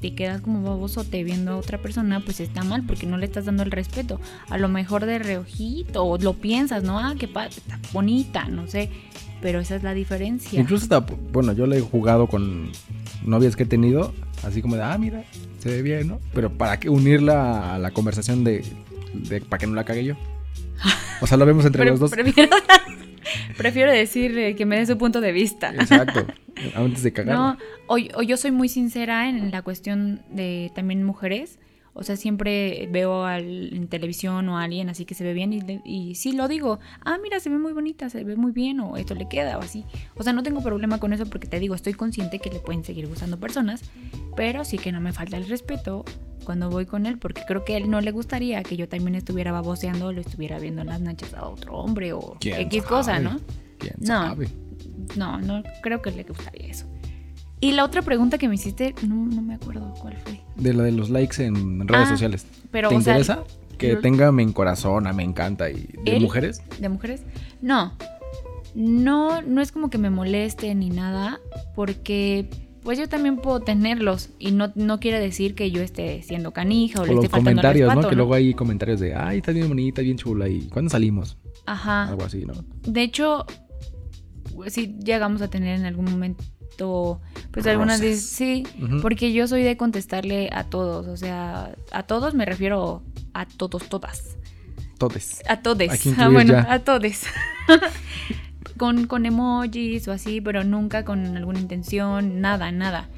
te 0.06 0.13
quedas 0.13 0.40
como 0.42 0.62
babosote 0.62 1.24
viendo 1.24 1.54
a 1.54 1.57
otra 1.57 1.80
persona, 1.80 2.19
pues 2.19 2.40
está 2.40 2.63
mal 2.63 2.84
porque 2.86 3.07
no 3.07 3.18
le 3.18 3.25
estás 3.25 3.46
dando 3.46 3.63
el 3.63 3.72
respeto. 3.72 4.22
A 4.52 4.60
lo 4.60 4.69
mejor 4.69 5.07
de 5.07 5.18
reojito, 5.18 6.06
o 6.06 6.19
lo 6.19 6.34
piensas, 6.36 6.84
¿no? 6.84 7.00
Ah, 7.00 7.16
qué 7.18 7.28
padre, 7.28 7.56
está 7.57 7.80
bonita, 7.92 8.46
no 8.48 8.68
sé. 8.68 8.92
Pero 9.42 9.60
esa 9.60 9.75
es 9.75 9.81
la 9.81 9.96
diferencia. 9.96 10.60
Incluso 10.62 10.84
hasta, 10.84 11.00
bueno, 11.31 11.54
yo 11.54 11.66
le 11.66 11.80
he 11.80 11.81
jugado 11.81 12.28
con 12.28 12.69
novias 13.25 13.56
que 13.56 13.63
he 13.63 13.66
tenido, 13.66 14.13
así 14.44 14.62
como 14.62 14.75
de, 14.75 14.84
ah, 14.84 14.96
mira, 15.00 15.24
se 15.57 15.69
ve 15.69 15.81
bien, 15.81 16.08
¿no? 16.08 16.19
Pero 16.36 16.51
para 16.51 16.80
que 16.80 16.88
unirla 16.90 17.74
a 17.74 17.80
la 17.80 17.90
conversación 17.90 18.44
de, 18.44 18.63
de 19.13 19.42
para 19.42 19.58
que 19.60 19.66
no 19.66 19.74
la 19.74 19.86
cague 19.86 20.04
yo. 20.06 20.16
O 21.19 21.25
sea, 21.25 21.36
lo 21.38 21.48
vemos 21.48 21.66
entre 21.66 21.80
Pero 21.80 21.92
los 21.94 22.00
dos. 22.00 22.12
prefiero, 22.12 22.56
prefiero 23.58 23.92
decir 23.92 24.38
eh, 24.38 24.56
que 24.56 24.66
me 24.66 24.78
dé 24.78 24.86
su 24.86 24.98
punto 24.98 25.22
de 25.22 25.32
vista. 25.32 25.74
Exacto. 25.74 26.26
Antes 26.76 27.04
de 27.04 27.14
cagar. 27.14 27.36
No, 27.36 27.58
o, 27.88 27.98
o 28.16 28.22
yo 28.22 28.38
soy 28.38 28.52
muy 28.52 28.70
sincera 28.70 29.30
en 29.30 29.52
la 29.52 29.62
cuestión 29.62 30.22
de 30.30 30.72
también 30.74 31.04
mujeres. 31.04 31.60
O 31.97 32.03
sea, 32.03 32.18
siempre 32.18 32.89
veo 32.92 33.24
al, 33.24 33.74
en 33.74 33.88
televisión 33.88 34.47
o 34.50 34.57
a 34.57 34.63
alguien 34.63 34.89
así 34.89 35.06
que 35.06 35.15
se 35.15 35.24
ve 35.24 35.33
bien 35.33 35.53
y, 35.53 35.62
y 35.86 36.15
sí 36.15 36.33
lo 36.33 36.47
digo. 36.50 36.80
Ah, 37.06 37.18
mira, 37.24 37.39
se 37.39 37.50
ve 37.50 37.57
muy 37.57 37.71
bonita, 37.71 38.09
se 38.09 38.24
ve 38.25 38.36
muy 38.36 38.51
bien 38.51 38.81
o 38.81 38.97
esto 38.97 39.15
le 39.15 39.30
queda 39.30 39.57
o 39.57 39.62
así. 39.62 39.86
O 40.15 40.24
sea, 40.24 40.33
no 40.33 40.44
tengo 40.44 40.62
problema 40.62 41.00
con 41.00 41.13
eso 41.13 41.25
porque 41.25 41.47
te 41.47 41.59
digo, 41.59 41.74
estoy 41.74 41.94
consciente 41.94 42.39
que 42.39 42.50
le 42.50 42.59
pueden 42.59 42.83
seguir 42.83 43.07
gustando 43.07 43.39
personas. 43.39 43.81
Pero 44.36 44.65
sí 44.65 44.77
que 44.77 44.92
no 44.92 45.00
me 45.00 45.13
falta 45.13 45.38
el 45.38 45.47
respeto 45.47 46.03
cuando 46.44 46.69
voy 46.69 46.86
con 46.86 47.06
él 47.06 47.18
porque 47.18 47.42
creo 47.47 47.63
que 47.63 47.75
a 47.75 47.77
él 47.77 47.89
no 47.89 48.01
le 48.01 48.12
gustaría 48.12 48.62
que 48.62 48.75
yo 48.75 48.88
también 48.89 49.15
estuviera 49.15 49.51
baboseando 49.53 50.07
o 50.07 50.12
lo 50.12 50.19
estuviera 50.21 50.59
viendo 50.59 50.81
en 50.81 50.88
las 50.89 51.00
nachas 51.01 51.33
a 51.33 51.48
otro 51.48 51.75
hombre 51.77 52.12
o 52.13 52.36
¿Quién 52.41 52.59
X 52.62 52.83
cosa, 52.83 53.13
sabe? 53.13 53.24
¿no? 53.24 53.39
¿Quién 53.80 53.94
No. 54.00 54.06
sabe? 54.07 54.50
No, 55.15 55.39
no 55.39 55.63
creo 55.81 56.01
que 56.01 56.12
le 56.12 56.24
gustaría 56.24 56.68
eso. 56.68 56.86
Y 57.65 57.71
la 57.71 57.83
otra 57.83 58.03
pregunta 58.03 58.38
que 58.38 58.47
me 58.47 58.53
hiciste, 58.56 58.94
no, 59.07 59.25
no 59.25 59.41
me 59.41 59.56
acuerdo 59.56 59.91
cuál 60.00 60.15
fue. 60.17 60.39
De 60.56 60.71
la 60.71 60.83
de 60.83 60.91
los 60.91 61.09
likes 61.09 61.44
en 61.44 61.88
redes 61.88 62.06
Ah, 62.06 62.09
sociales. 62.09 62.45
Pero, 62.69 62.89
¿Te 62.89 62.95
o 62.95 63.01
sea, 63.01 63.13
interesa? 63.13 63.44
que 63.79 63.95
tenga 63.95 64.31
me 64.31 64.44
encorazona, 64.44 65.13
me 65.13 65.23
encanta. 65.23 65.71
¿Y 65.71 65.88
de 66.03 66.17
¿Él? 66.17 66.21
mujeres? 66.21 66.62
¿De 66.79 66.89
mujeres? 66.89 67.23
No. 67.63 67.93
No, 68.75 69.41
no 69.41 69.62
es 69.62 69.72
como 69.72 69.89
que 69.89 69.98
me 69.98 70.12
moleste 70.12 70.75
ni 70.75 70.91
nada, 70.91 71.39
porque 71.74 72.50
pues 72.84 73.00
yo 73.00 73.10
también 73.10 73.38
puedo 73.38 73.62
tenerlos 73.62 74.29
y 74.38 74.51
no, 74.51 74.72
no 74.75 75.00
quiere 75.00 75.19
decir 75.19 75.55
que 75.55 75.72
yo 75.72 75.81
esté 75.81 76.22
siendo 76.22 76.51
canija 76.51 77.00
o, 77.00 77.03
O 77.03 77.05
le 77.07 77.15
los 77.15 77.24
esté 77.25 77.31
faltando 77.31 77.62
al 77.62 77.74
comentarios, 77.74 77.95
¿no? 77.95 78.01
Que 78.01 78.15
¿no? 78.15 78.17
luego 78.17 78.34
hay 78.36 78.53
comentarios 78.53 79.00
de, 79.00 79.15
ay, 79.15 79.38
estás 79.38 79.55
bien 79.55 79.67
bonita, 79.69 80.03
bien 80.03 80.17
chula. 80.17 80.48
¿Y 80.48 80.67
cuándo 80.67 80.91
salimos? 80.91 81.36
Ajá. 81.65 82.10
Algo 82.10 82.25
así, 82.25 82.45
¿no? 82.45 82.53
De 82.84 83.01
hecho, 83.01 83.43
sí 84.67 84.95
llegamos 85.03 85.41
a 85.41 85.48
tener 85.50 85.79
en 85.79 85.86
algún 85.86 86.05
momento, 86.05 86.43
pues 87.51 87.67
algunas 87.67 88.01
Rosas. 88.01 88.20
sí, 88.22 88.63
porque 89.01 89.34
yo 89.34 89.48
soy 89.48 89.63
de 89.63 89.77
contestarle 89.77 90.50
a 90.51 90.63
todos, 90.65 91.08
o 91.08 91.17
sea, 91.17 91.75
a 91.91 92.03
todos 92.03 92.34
me 92.34 92.46
refiero 92.46 93.03
a 93.34 93.46
todos, 93.46 93.88
todas. 93.89 94.38
Todes. 94.98 95.44
A 95.48 95.62
todes. 95.62 96.08
Ah, 96.17 96.29
bueno, 96.29 96.53
ya. 96.53 96.72
a 96.72 96.79
todes. 96.79 97.25
con, 98.77 99.08
con 99.08 99.25
emojis 99.25 100.08
o 100.08 100.12
así, 100.12 100.41
pero 100.41 100.63
nunca 100.63 101.03
con 101.05 101.36
alguna 101.36 101.60
intención, 101.60 102.41
nada, 102.41 102.72
nada. 102.72 103.10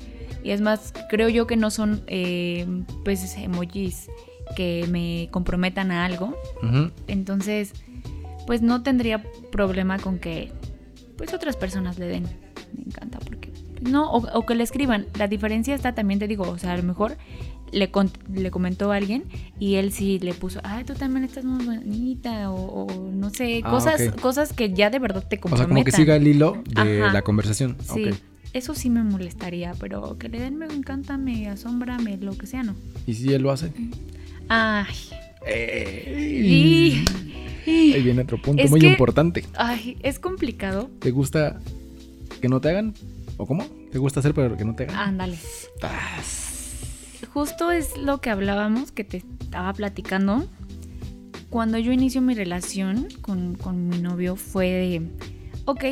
Y 0.44 0.52
es 0.52 0.62
más, 0.62 0.94
creo 1.10 1.30
yo 1.30 1.48
que 1.48 1.58
no 1.58 1.72
son 1.72 2.04
eh, 2.08 2.66
pues 3.04 3.36
emojis 3.38 4.10
que 4.56 4.86
me 4.90 5.30
comprometan 5.32 5.92
a 5.92 6.06
algo. 6.06 6.36
Entonces, 7.08 7.74
pues 8.46 8.62
no 8.62 8.82
tendría 8.82 9.24
problema 9.52 10.00
con 10.00 10.20
que 10.20 10.52
pues 11.18 11.34
otras 11.34 11.58
personas 11.58 11.98
le 11.98 12.08
den. 12.08 12.47
Me 12.76 12.84
encanta 12.84 13.20
porque 13.20 13.50
pues, 13.50 13.92
no 13.92 14.12
o, 14.12 14.38
o 14.38 14.46
que 14.46 14.56
le 14.56 14.64
escriban. 14.64 15.06
La 15.18 15.28
diferencia 15.28 15.76
está 15.76 15.94
también 15.94 16.20
te 16.20 16.28
digo, 16.28 16.44
o 16.50 16.58
sea, 16.58 16.74
a 16.74 16.78
lo 16.78 16.84
mejor 16.84 17.18
le, 17.72 17.92
con- 17.92 18.12
le 18.34 18.50
comentó 18.50 18.92
a 18.92 18.96
alguien 18.96 19.24
y 19.60 19.76
él 19.76 19.92
sí 19.92 20.20
le 20.20 20.34
puso, 20.34 20.62
ay, 20.64 20.84
tú 20.86 20.94
también 20.94 21.26
estás 21.26 21.44
muy 21.44 21.66
bonita 21.66 22.50
o, 22.52 22.86
o 22.86 23.12
no 23.12 23.30
sé, 23.30 23.62
Ah, 23.64 23.70
cosas 23.72 24.12
cosas 24.22 24.54
que 24.54 24.72
ya 24.74 24.90
de 24.90 25.00
verdad 25.00 25.22
te 25.22 25.36
O 25.36 25.38
sea, 25.38 25.42
comprometan. 25.42 25.70
como 25.70 25.84
que 25.84 25.92
siga 25.92 26.16
el 26.16 26.26
hilo 26.28 26.64
de 26.74 27.04
Ajá. 27.04 27.14
la 27.14 27.22
conversación. 27.24 27.76
Sí. 27.82 28.06
Eso 28.54 28.74
sí 28.74 28.90
me 28.90 29.04
molestaría, 29.04 29.74
pero 29.80 30.18
que 30.18 30.30
le 30.30 30.40
den 30.40 30.58
me 30.58 30.66
encanta, 30.66 31.18
me 31.18 31.48
asombra, 31.50 32.00
me 32.00 32.16
lo 32.18 32.36
que 32.38 32.48
sea, 32.48 32.64
no. 32.64 32.76
¿Y 33.06 33.14
si 33.14 33.34
él 33.34 33.42
lo 33.44 33.52
hace? 33.52 33.72
Ay. 34.48 34.86
Y- 35.46 37.04
Ahí 37.68 38.02
viene 38.02 38.22
otro 38.22 38.42
punto 38.42 38.64
Es 38.64 38.72
muy 38.72 38.80
que- 38.80 38.88
importante. 38.88 39.44
Ay, 39.58 39.98
es 40.02 40.20
complicado. 40.20 40.90
¿Te 41.00 41.12
gusta 41.12 41.60
que 42.39 42.50
no 42.50 42.62
te 42.62 42.70
hagan? 42.70 42.94
¿O 43.38 43.46
cómo? 43.46 43.65
¿Te 43.91 43.98
gusta 43.98 44.20
hacer 44.20 44.34
pero 44.34 44.58
que 44.58 44.65
no 44.65 44.75
te 44.75 44.84
hagan? 44.84 44.96
Ándale. 44.96 45.38
Justo 47.34 47.72
es 47.72 47.98
lo 47.98 48.20
que 48.20 48.29
hablábamos, 48.29 48.91
que 48.91 49.03
te 49.03 49.17
estaba 49.39 49.74
platicando. 49.74 50.48
Cuando 51.50 51.77
yo 51.77 51.91
inicio 51.91 52.22
mi 52.22 52.34
relación 52.34 53.08
con, 53.22 53.56
con 53.56 53.88
mi 53.88 54.00
novio 54.00 54.36
fue 54.36 54.70
de, 54.70 55.12
ok, 55.65 55.84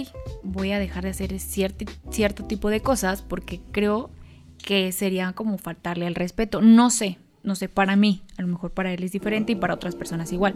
voy 0.44 0.72
a 0.72 0.80
dejar 0.80 1.04
de 1.04 1.12
hacer 1.12 1.40
cierto, 1.40 1.86
cierto 2.10 2.46
tipo 2.46 2.70
de 2.70 2.82
cosas 2.82 3.22
porque 3.22 3.62
creo 3.72 4.10
que 4.58 4.92
sería 4.92 5.34
como 5.34 5.58
faltarle 5.58 6.08
al 6.08 6.16
respeto. 6.16 6.62
No 6.62 6.90
sé, 6.90 7.20
no 7.44 7.56
sé, 7.56 7.70
para 7.70 7.96
mí, 7.96 8.24
a 8.38 8.42
lo 8.42 8.48
mejor 8.48 8.72
para 8.72 8.92
él 8.92 9.04
es 9.04 9.12
diferente 9.12 9.52
y 9.52 9.56
para 9.56 9.76
otras 9.76 9.96
personas 9.96 10.34
igual. 10.34 10.56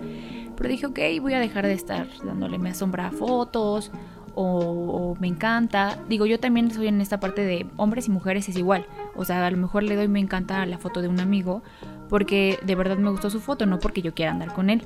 Pero 0.58 0.69
dije, 0.69 0.88
ok, 0.88 1.00
voy 1.22 1.34
a 1.34 1.39
dejar 1.39 1.65
de 1.65 1.74
estar 1.74 2.08
dándole 2.25 2.58
me 2.58 2.72
asombra 2.72 3.12
fotos 3.12 3.91
o, 4.36 5.16
me 5.20 5.28
encanta. 5.28 5.98
Digo, 6.08 6.26
yo 6.26 6.40
también 6.40 6.72
soy 6.72 6.88
en 6.88 7.02
esta 7.02 7.20
parte 7.20 7.46
de 7.46 7.66
hombres 7.78 8.08
y 8.08 8.12
mujeres 8.12 8.48
es 8.50 8.58
igual. 8.58 8.86
O 9.16 9.26
sea, 9.26 9.46
a 9.46 9.52
lo 9.52 9.58
mejor 9.58 9.84
le 9.84 9.96
doy 9.96 10.08
me 10.08 10.20
encanta 10.20 10.62
a 10.62 10.66
la 10.66 10.78
foto 10.78 11.02
de 11.02 11.08
un 11.08 11.20
amigo 11.20 11.62
porque 12.10 12.60
de 12.64 12.76
verdad 12.76 12.98
me 12.98 13.10
gustó 13.10 13.30
su 13.30 13.40
foto, 13.40 13.66
no 13.66 13.80
porque 13.80 14.02
yo 14.02 14.14
quiera 14.14 14.32
andar 14.32 14.54
con 14.54 14.70
él. 14.70 14.84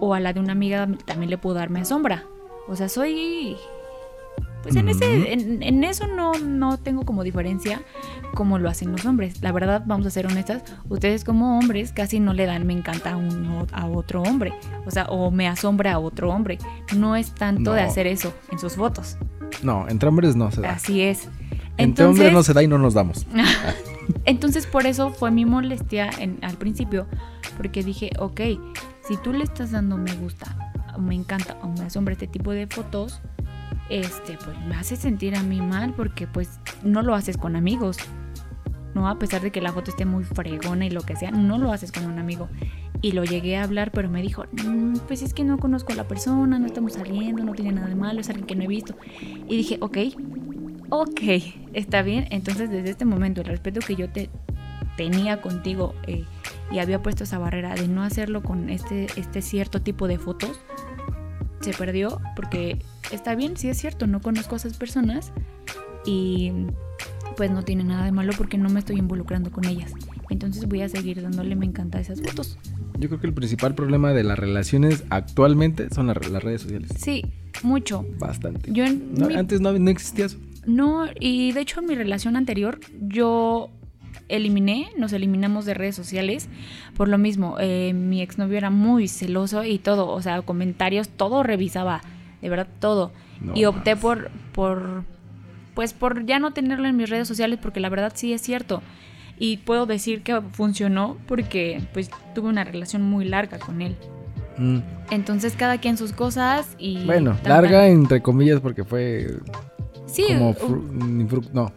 O 0.00 0.14
a 0.14 0.20
la 0.20 0.32
de 0.32 0.40
una 0.40 0.52
amiga 0.52 0.88
también 1.04 1.30
le 1.30 1.38
puedo 1.38 1.56
dar 1.56 1.70
me 1.70 1.80
asombra. 1.80 2.24
O 2.68 2.76
sea, 2.76 2.88
soy 2.88 3.56
pues 4.64 4.76
en, 4.76 4.88
ese, 4.88 5.34
en, 5.34 5.84
eso 5.84 6.06
no, 6.06 6.32
no 6.32 6.78
tengo 6.78 7.02
como 7.02 7.22
diferencia 7.22 7.82
como 8.32 8.58
lo 8.58 8.70
hacen 8.70 8.92
los 8.92 9.04
hombres. 9.04 9.42
La 9.42 9.52
verdad, 9.52 9.82
vamos 9.84 10.06
a 10.06 10.10
ser 10.10 10.26
honestas, 10.26 10.64
ustedes 10.88 11.22
como 11.22 11.58
hombres 11.58 11.92
casi 11.92 12.18
no 12.18 12.32
le 12.32 12.46
dan 12.46 12.66
me 12.66 12.72
encanta 12.72 13.12
a, 13.12 13.16
uno, 13.18 13.66
a 13.72 13.86
otro 13.86 14.22
hombre. 14.22 14.54
O 14.86 14.90
sea, 14.90 15.04
o 15.04 15.30
me 15.30 15.46
asombra 15.48 15.92
a 15.92 15.98
otro 15.98 16.30
hombre. 16.30 16.58
No 16.96 17.14
es 17.14 17.34
tanto 17.34 17.74
de 17.74 17.82
hacer 17.82 18.06
eso 18.06 18.32
en 18.50 18.58
sus 18.58 18.76
fotos. 18.76 19.18
No, 19.62 19.86
entre 19.86 20.08
hombres 20.08 20.34
no 20.34 20.50
se 20.50 20.62
da. 20.62 20.70
Así 20.70 21.02
es. 21.02 21.28
Entre 21.76 22.02
hombres 22.06 22.32
no 22.32 22.42
se 22.42 22.54
da 22.54 22.62
y 22.62 22.66
no 22.66 22.78
nos 22.78 22.94
damos. 22.94 23.26
Entonces 24.24 24.66
por 24.66 24.86
eso 24.86 25.10
fue 25.10 25.30
mi 25.30 25.44
molestia 25.44 26.08
en, 26.18 26.38
al 26.40 26.56
principio, 26.56 27.06
porque 27.58 27.82
dije, 27.82 28.12
ok, 28.18 28.40
si 29.06 29.18
tú 29.22 29.34
le 29.34 29.44
estás 29.44 29.72
dando 29.72 29.98
me 29.98 30.14
gusta, 30.14 30.56
me 30.98 31.14
encanta 31.14 31.58
o 31.62 31.68
me 31.68 31.84
asombra 31.84 32.12
este 32.12 32.26
tipo 32.26 32.52
de 32.52 32.66
fotos, 32.66 33.20
este, 33.90 34.38
pues 34.42 34.58
me 34.66 34.76
hace 34.76 34.96
sentir 34.96 35.36
a 35.36 35.42
mí 35.42 35.60
mal 35.60 35.94
porque 35.94 36.26
pues 36.26 36.58
no 36.82 37.02
lo 37.02 37.14
haces 37.14 37.36
con 37.36 37.56
amigos. 37.56 37.98
No, 38.94 39.08
a 39.08 39.18
pesar 39.18 39.42
de 39.42 39.50
que 39.50 39.60
la 39.60 39.72
foto 39.72 39.90
esté 39.90 40.04
muy 40.04 40.22
fregona 40.22 40.86
y 40.86 40.90
lo 40.90 41.02
que 41.02 41.16
sea, 41.16 41.32
no 41.32 41.58
lo 41.58 41.72
haces 41.72 41.90
con 41.90 42.06
un 42.06 42.18
amigo. 42.18 42.48
Y 43.02 43.12
lo 43.12 43.24
llegué 43.24 43.56
a 43.56 43.64
hablar, 43.64 43.90
pero 43.90 44.08
me 44.08 44.22
dijo, 44.22 44.44
mm, 44.52 44.98
pues 45.08 45.20
es 45.22 45.34
que 45.34 45.42
no 45.42 45.58
conozco 45.58 45.92
a 45.92 45.96
la 45.96 46.06
persona, 46.06 46.58
no 46.58 46.66
estamos 46.66 46.92
saliendo, 46.92 47.44
no 47.44 47.52
tiene 47.52 47.72
nada 47.72 47.88
de 47.88 47.96
malo, 47.96 48.20
es 48.20 48.28
alguien 48.28 48.46
que 48.46 48.54
no 48.54 48.62
he 48.62 48.68
visto. 48.68 48.94
Y 49.48 49.56
dije, 49.56 49.78
ok, 49.80 49.98
ok, 50.90 51.20
está 51.72 52.02
bien. 52.02 52.28
Entonces 52.30 52.70
desde 52.70 52.90
este 52.90 53.04
momento 53.04 53.40
el 53.40 53.48
respeto 53.48 53.80
que 53.84 53.96
yo 53.96 54.08
te 54.10 54.30
tenía 54.96 55.40
contigo 55.40 55.94
eh, 56.06 56.24
y 56.70 56.78
había 56.78 57.02
puesto 57.02 57.24
esa 57.24 57.38
barrera 57.38 57.74
de 57.74 57.88
no 57.88 58.02
hacerlo 58.04 58.42
con 58.42 58.70
este, 58.70 59.06
este 59.16 59.42
cierto 59.42 59.82
tipo 59.82 60.06
de 60.06 60.18
fotos, 60.18 60.60
se 61.60 61.72
perdió 61.72 62.20
porque 62.36 62.78
está 63.10 63.34
bien, 63.34 63.56
sí 63.56 63.68
es 63.68 63.78
cierto, 63.78 64.06
no 64.06 64.20
conozco 64.20 64.54
a 64.54 64.58
esas 64.58 64.76
personas 64.76 65.32
y 66.06 66.52
pues 67.36 67.50
no 67.50 67.62
tiene 67.62 67.84
nada 67.84 68.04
de 68.04 68.12
malo 68.12 68.32
porque 68.36 68.58
no 68.58 68.68
me 68.68 68.80
estoy 68.80 68.98
involucrando 68.98 69.50
con 69.50 69.64
ellas. 69.64 69.92
Entonces 70.30 70.66
voy 70.66 70.82
a 70.82 70.88
seguir 70.88 71.20
dándole 71.22 71.56
me 71.56 71.66
encanta 71.66 72.00
esas 72.00 72.20
fotos. 72.20 72.58
Yo 72.98 73.08
creo 73.08 73.20
que 73.20 73.26
el 73.26 73.34
principal 73.34 73.74
problema 73.74 74.12
de 74.12 74.22
las 74.22 74.38
relaciones 74.38 75.04
actualmente 75.10 75.88
son 75.92 76.06
las, 76.06 76.16
redes 76.16 76.62
sociales. 76.62 76.90
Sí, 76.96 77.24
mucho. 77.62 78.06
Bastante. 78.18 78.72
Yo 78.72 78.84
Antes 78.84 79.60
no, 79.60 79.72
no 79.72 79.90
existía 79.90 80.26
eso. 80.26 80.38
No, 80.66 81.06
y 81.18 81.52
de 81.52 81.60
hecho 81.60 81.80
en 81.80 81.86
mi 81.86 81.94
relación 81.94 82.36
anterior 82.36 82.80
yo 83.00 83.70
eliminé, 84.28 84.88
nos 84.96 85.12
eliminamos 85.12 85.64
de 85.64 85.74
redes 85.74 85.94
sociales 85.94 86.48
por 86.96 87.08
lo 87.08 87.18
mismo. 87.18 87.56
Eh, 87.60 87.92
mi 87.94 88.22
exnovio 88.22 88.56
era 88.56 88.70
muy 88.70 89.08
celoso 89.08 89.64
y 89.64 89.78
todo, 89.78 90.08
o 90.08 90.22
sea, 90.22 90.42
comentarios, 90.42 91.08
todo 91.08 91.42
revisaba, 91.42 92.02
de 92.44 92.50
verdad 92.50 92.68
todo. 92.78 93.10
y 93.54 93.64
opté 93.64 93.96
por, 93.96 94.30
por, 94.52 95.04
pues 95.74 95.94
por 95.94 96.26
ya 96.26 96.38
no 96.38 96.52
tenerlo 96.52 96.86
en 96.86 96.94
mis 96.94 97.08
redes 97.08 97.26
sociales 97.26 97.58
porque 97.60 97.80
la 97.80 97.88
verdad 97.88 98.12
sí 98.14 98.34
es 98.34 98.42
cierto. 98.42 98.82
Y 99.38 99.56
puedo 99.56 99.86
decir 99.86 100.22
que 100.22 100.42
funcionó 100.52 101.16
porque 101.26 101.80
pues 101.94 102.10
tuve 102.34 102.50
una 102.50 102.62
relación 102.62 103.00
muy 103.00 103.24
larga 103.24 103.58
con 103.58 103.80
él. 103.80 103.96
Mm. 104.58 104.80
Entonces 105.10 105.54
cada 105.56 105.78
quien 105.78 105.96
sus 105.96 106.12
cosas 106.12 106.76
y... 106.78 107.02
Bueno, 107.06 107.34
larga 107.44 107.88
entre 107.88 108.20
comillas 108.20 108.60
porque 108.60 108.84
fue... 108.84 109.38
Sí. 110.06 110.26
Como... 110.28 110.54
no 111.54 111.72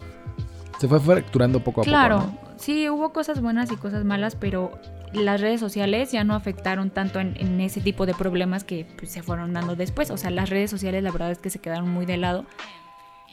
se 0.79 0.87
fue 0.87 0.99
fracturando 0.99 1.59
poco 1.59 1.81
a 1.81 1.83
poco. 1.83 1.89
Claro, 1.89 2.31
sí, 2.57 2.89
hubo 2.89 3.13
cosas 3.13 3.41
buenas 3.41 3.71
y 3.71 3.77
cosas 3.77 4.03
malas, 4.03 4.35
pero 4.35 4.77
las 5.13 5.41
redes 5.41 5.59
sociales 5.59 6.11
ya 6.11 6.23
no 6.23 6.35
afectaron 6.35 6.89
tanto 6.89 7.19
en, 7.19 7.61
ese 7.61 7.81
tipo 7.81 8.05
de 8.05 8.13
problemas 8.13 8.63
que 8.63 8.85
pues, 8.97 9.11
se 9.11 9.23
fueron 9.23 9.53
dando 9.53 9.75
después. 9.75 10.11
O 10.11 10.17
sea, 10.17 10.29
las 10.29 10.49
redes 10.49 10.69
sociales 10.69 11.03
la 11.03 11.11
verdad 11.11 11.31
es 11.31 11.39
que 11.39 11.49
se 11.49 11.59
quedaron 11.59 11.89
muy 11.89 12.05
de 12.05 12.17
lado. 12.17 12.45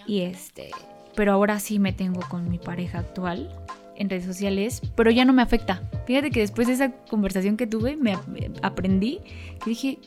Y 0.07 0.23
este, 0.23 0.71
pero 1.15 1.33
ahora 1.33 1.59
sí 1.61 1.79
me 1.79 1.93
tengo 1.93 2.21
con 2.29 2.49
mi 2.49 2.59
pareja 2.59 2.99
actual 2.99 3.51
en 3.97 4.11
redes 4.11 4.25
sociales, 4.25 4.83
pero 4.97 5.11
ya 5.11 5.25
no 5.25 5.33
me 5.33 5.43
afecta. 5.43 5.83
Fíjate 6.07 6.31
que 6.31 6.41
después 6.41 6.67
de 6.67 6.75
esa 6.75 6.93
conversación 7.09 7.57
que 7.57 7.67
tuve, 7.67 7.97
me 7.97 8.17
aprendí 8.63 9.21
que 9.63 9.71
dije, 9.71 9.99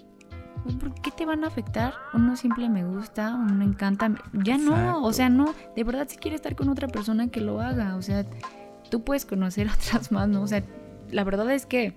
¿por 0.76 0.94
qué 1.02 1.12
te 1.12 1.26
van 1.26 1.44
a 1.44 1.48
afectar? 1.48 1.94
Uno 2.14 2.36
simple 2.36 2.70
me 2.70 2.86
gusta, 2.86 3.36
uno 3.36 3.54
me 3.54 3.66
encanta. 3.66 4.12
Ya 4.34 4.58
no, 4.58 5.02
o 5.04 5.14
sea, 5.14 5.30
no, 5.30 5.54
de 5.76 5.84
verdad 5.84 6.08
si 6.10 6.18
quiere 6.18 6.36
estar 6.36 6.56
con 6.56 6.70
otra 6.70 6.88
persona 6.88 7.30
que 7.30 7.42
lo 7.42 7.62
haga, 7.62 7.96
o 7.96 8.02
sea, 8.02 8.26
tú 8.90 9.04
puedes 9.04 9.26
conocer 9.26 9.68
otras 9.74 10.12
más, 10.12 10.28
¿no? 10.28 10.42
O 10.42 10.48
sea, 10.48 10.64
la 11.12 11.24
verdad 11.24 11.52
es 11.52 11.66
que 11.66 11.94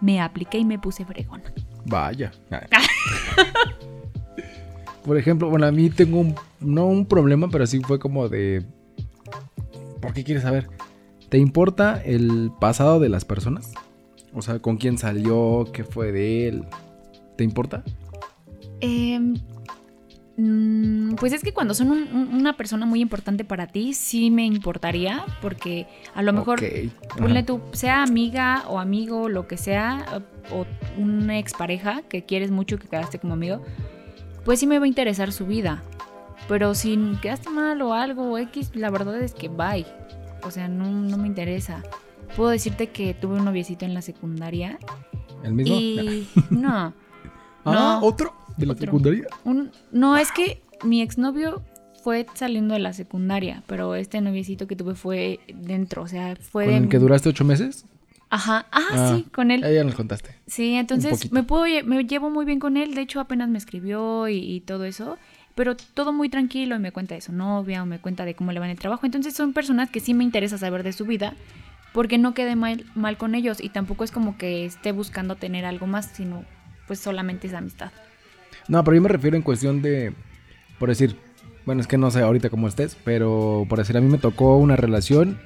me 0.00 0.20
apliqué 0.20 0.58
y 0.58 0.64
me 0.64 0.78
puse 0.78 1.04
fregona. 1.04 1.52
Vaya. 1.86 2.32
Por 5.04 5.16
ejemplo, 5.16 5.50
bueno, 5.50 5.66
a 5.66 5.72
mí 5.72 5.90
tengo 5.90 6.20
un, 6.20 6.34
no 6.60 6.86
un 6.86 7.06
problema, 7.06 7.48
pero 7.48 7.66
sí 7.66 7.80
fue 7.80 7.98
como 7.98 8.28
de... 8.28 8.64
¿Por 10.00 10.12
qué 10.12 10.22
quieres 10.24 10.44
saber? 10.44 10.68
¿Te 11.28 11.38
importa 11.38 12.00
el 12.04 12.52
pasado 12.60 13.00
de 13.00 13.08
las 13.08 13.24
personas? 13.24 13.72
O 14.34 14.42
sea, 14.42 14.60
con 14.60 14.76
quién 14.76 14.98
salió, 14.98 15.68
qué 15.72 15.84
fue 15.84 16.12
de 16.12 16.48
él. 16.48 16.64
¿Te 17.36 17.44
importa? 17.44 17.82
Eh, 18.80 19.18
pues 21.18 21.32
es 21.32 21.42
que 21.42 21.52
cuando 21.52 21.74
son 21.74 21.90
una 21.90 22.56
persona 22.56 22.86
muy 22.86 23.00
importante 23.00 23.44
para 23.44 23.66
ti, 23.66 23.92
sí 23.92 24.30
me 24.30 24.46
importaría, 24.46 25.24
porque 25.42 25.86
a 26.14 26.22
lo 26.22 26.32
mejor, 26.32 26.60
ponle 27.18 27.42
tú, 27.42 27.60
sea 27.72 28.02
amiga 28.02 28.64
o 28.68 28.78
amigo, 28.78 29.28
lo 29.28 29.46
que 29.46 29.56
sea, 29.56 30.22
o 30.50 30.64
una 30.96 31.38
expareja 31.38 32.02
que 32.08 32.24
quieres 32.24 32.50
mucho, 32.50 32.78
que 32.78 32.88
quedaste 32.88 33.18
como 33.18 33.34
amigo, 33.34 33.62
pues 34.44 34.60
sí 34.60 34.66
me 34.66 34.78
va 34.78 34.86
a 34.86 34.88
interesar 34.88 35.32
su 35.32 35.46
vida. 35.46 35.82
Pero 36.48 36.74
si 36.74 36.98
quedaste 37.20 37.50
mal 37.50 37.80
o 37.82 37.94
algo, 37.94 38.36
X, 38.38 38.72
la 38.74 38.90
verdad 38.90 39.20
es 39.20 39.34
que 39.34 39.48
bye. 39.48 39.86
O 40.44 40.50
sea, 40.50 40.66
no, 40.66 40.90
no 40.90 41.16
me 41.18 41.28
interesa. 41.28 41.82
Puedo 42.36 42.50
decirte 42.50 42.88
que 42.88 43.14
tuve 43.14 43.36
un 43.36 43.44
noviecito 43.44 43.84
en 43.84 43.94
la 43.94 44.02
secundaria. 44.02 44.78
¿El 45.44 45.52
mismo? 45.52 45.74
Y 45.76 46.28
no. 46.50 46.94
Ah, 47.64 48.00
¿otro? 48.02 48.34
¿De 48.56 48.66
la 48.66 48.74
secundaria? 48.74 49.26
no, 49.92 50.16
es 50.16 50.32
que 50.32 50.62
mi 50.84 51.00
exnovio 51.00 51.62
fue 52.02 52.26
saliendo 52.34 52.74
de 52.74 52.80
la 52.80 52.92
secundaria, 52.92 53.62
pero 53.66 53.94
este 53.94 54.20
noviecito 54.20 54.66
que 54.66 54.76
tuve 54.76 54.94
fue 54.94 55.40
dentro, 55.54 56.02
o 56.02 56.08
sea, 56.08 56.36
fue 56.36 56.66
¿Con 56.66 56.74
el 56.74 56.88
que 56.88 56.98
duraste 56.98 57.28
ocho 57.28 57.44
meses? 57.44 57.84
Ajá, 58.28 58.66
ah, 58.72 58.80
ah 58.92 59.14
sí, 59.14 59.26
con 59.30 59.50
él. 59.50 59.60
Ya 59.60 59.84
nos 59.84 59.94
contaste. 59.94 60.34
Sí, 60.46 60.74
entonces 60.74 61.30
me 61.32 61.42
puedo, 61.42 61.64
me 61.84 62.04
llevo 62.04 62.30
muy 62.30 62.44
bien 62.44 62.58
con 62.58 62.76
él, 62.76 62.94
de 62.94 63.02
hecho 63.02 63.20
apenas 63.20 63.48
me 63.48 63.58
escribió 63.58 64.26
y, 64.28 64.60
todo 64.60 64.84
eso, 64.84 65.18
pero 65.54 65.76
todo 65.76 66.12
muy 66.12 66.28
tranquilo 66.28 66.74
y 66.74 66.78
me 66.78 66.92
cuenta 66.92 67.14
de 67.14 67.20
su 67.20 67.32
novia 67.32 67.82
o 67.82 67.86
me 67.86 68.00
cuenta 68.00 68.24
de 68.24 68.34
cómo 68.34 68.52
le 68.52 68.58
va 68.58 68.64
en 68.64 68.72
el 68.72 68.78
trabajo, 68.78 69.06
entonces 69.06 69.34
son 69.34 69.52
personas 69.52 69.90
que 69.90 70.00
sí 70.00 70.14
me 70.14 70.24
interesa 70.24 70.58
saber 70.58 70.82
de 70.82 70.92
su 70.92 71.04
vida, 71.04 71.34
porque 71.92 72.18
no 72.18 72.32
quede 72.34 72.56
mal, 72.56 72.86
mal 72.94 73.18
con 73.18 73.34
ellos 73.34 73.62
y 73.62 73.68
tampoco 73.68 74.02
es 74.02 74.10
como 74.10 74.38
que 74.38 74.64
esté 74.64 74.92
buscando 74.92 75.36
tener 75.36 75.66
algo 75.66 75.86
más, 75.86 76.06
sino 76.06 76.44
pues 76.92 77.00
solamente 77.00 77.46
es 77.46 77.54
amistad. 77.54 77.90
No, 78.68 78.84
pero 78.84 78.96
yo 78.96 79.00
me 79.00 79.08
refiero 79.08 79.34
en 79.34 79.42
cuestión 79.42 79.80
de, 79.80 80.12
por 80.78 80.90
decir, 80.90 81.16
bueno, 81.64 81.80
es 81.80 81.86
que 81.86 81.96
no 81.96 82.10
sé 82.10 82.20
ahorita 82.20 82.50
cómo 82.50 82.68
estés, 82.68 82.98
pero 83.02 83.64
por 83.66 83.78
decir, 83.78 83.96
a 83.96 84.02
mí 84.02 84.10
me 84.10 84.18
tocó 84.18 84.58
una 84.58 84.76
relación 84.76 85.40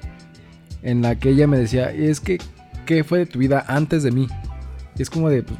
en 0.81 1.01
la 1.01 1.15
que 1.15 1.29
ella 1.29 1.47
me 1.47 1.57
decía, 1.57 1.89
es 1.89 2.19
que, 2.19 2.37
¿qué 2.85 3.05
fue 3.05 3.19
de 3.19 3.27
tu 3.27 3.39
vida 3.39 3.63
antes 3.65 4.03
de 4.03 4.11
mí? 4.11 4.27
Y 4.97 5.01
es 5.01 5.09
como 5.09 5.29
de, 5.29 5.43
pues, 5.43 5.57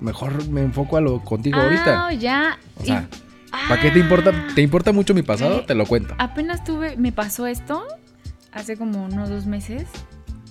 mejor 0.00 0.48
me 0.48 0.62
enfoco 0.62 0.96
a 0.96 1.00
lo 1.00 1.24
contigo 1.24 1.56
ahorita. 1.56 2.08
Ah, 2.08 2.12
ya. 2.12 2.58
O 2.74 2.84
sea, 2.84 3.08
¿para 3.68 3.80
qué 3.80 3.92
te 3.92 4.00
importa? 4.00 4.32
Ah. 4.34 4.48
¿Te 4.56 4.62
importa 4.62 4.90
mucho 4.90 5.14
mi 5.14 5.22
pasado? 5.22 5.60
Eh, 5.60 5.64
te 5.68 5.76
lo 5.76 5.86
cuento. 5.86 6.16
Apenas 6.18 6.64
tuve, 6.64 6.96
me 6.96 7.12
pasó 7.12 7.46
esto 7.46 7.86
hace 8.50 8.76
como 8.76 9.04
unos 9.04 9.28
dos 9.28 9.46
meses, 9.46 9.86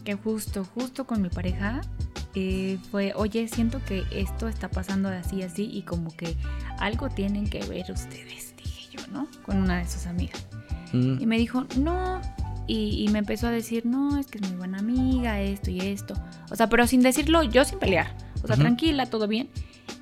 que 0.06 0.14
justo, 0.14 0.64
justo 0.64 1.06
con 1.06 1.22
mi 1.22 1.28
pareja, 1.28 1.82
eh, 2.36 2.78
fue, 2.92 3.14
oye, 3.16 3.48
siento 3.48 3.84
que 3.84 4.04
esto 4.12 4.48
está 4.48 4.70
pasando 4.70 5.10
así, 5.10 5.44
así, 5.44 5.70
y 5.72 5.82
como 5.84 6.16
que 6.16 6.36
algo 6.80 7.10
tienen 7.10 7.50
que 7.50 7.64
ver 7.66 7.92
ustedes, 7.92 8.56
dije 8.58 8.98
yo, 8.98 9.08
¿no? 9.12 9.28
Con 9.44 9.58
una 9.58 9.80
de 9.80 9.88
sus 9.88 10.06
amigas. 10.06 10.46
Mm. 10.94 11.22
Y 11.22 11.26
me 11.26 11.38
dijo, 11.38 11.66
no, 11.78 12.22
y, 12.68 13.08
me 13.12 13.20
empezó 13.20 13.48
a 13.48 13.52
decir, 13.52 13.86
no, 13.86 14.18
es 14.18 14.28
que 14.28 14.40
es 14.40 14.48
muy 14.50 14.58
buena 14.58 14.80
amiga, 14.80 15.40
esto 15.40 15.72
y 15.72 15.80
esto. 15.80 16.16
O 16.52 16.56
sea, 16.56 16.68
pero 16.68 16.86
sin 16.86 17.02
decirlo, 17.02 17.44
yo 17.44 17.64
sin 17.64 17.80
pelear. 17.80 18.14
O 18.44 18.48
sea, 18.48 18.58
tranquila, 18.58 19.06
todo 19.06 19.28
bien. 19.28 19.50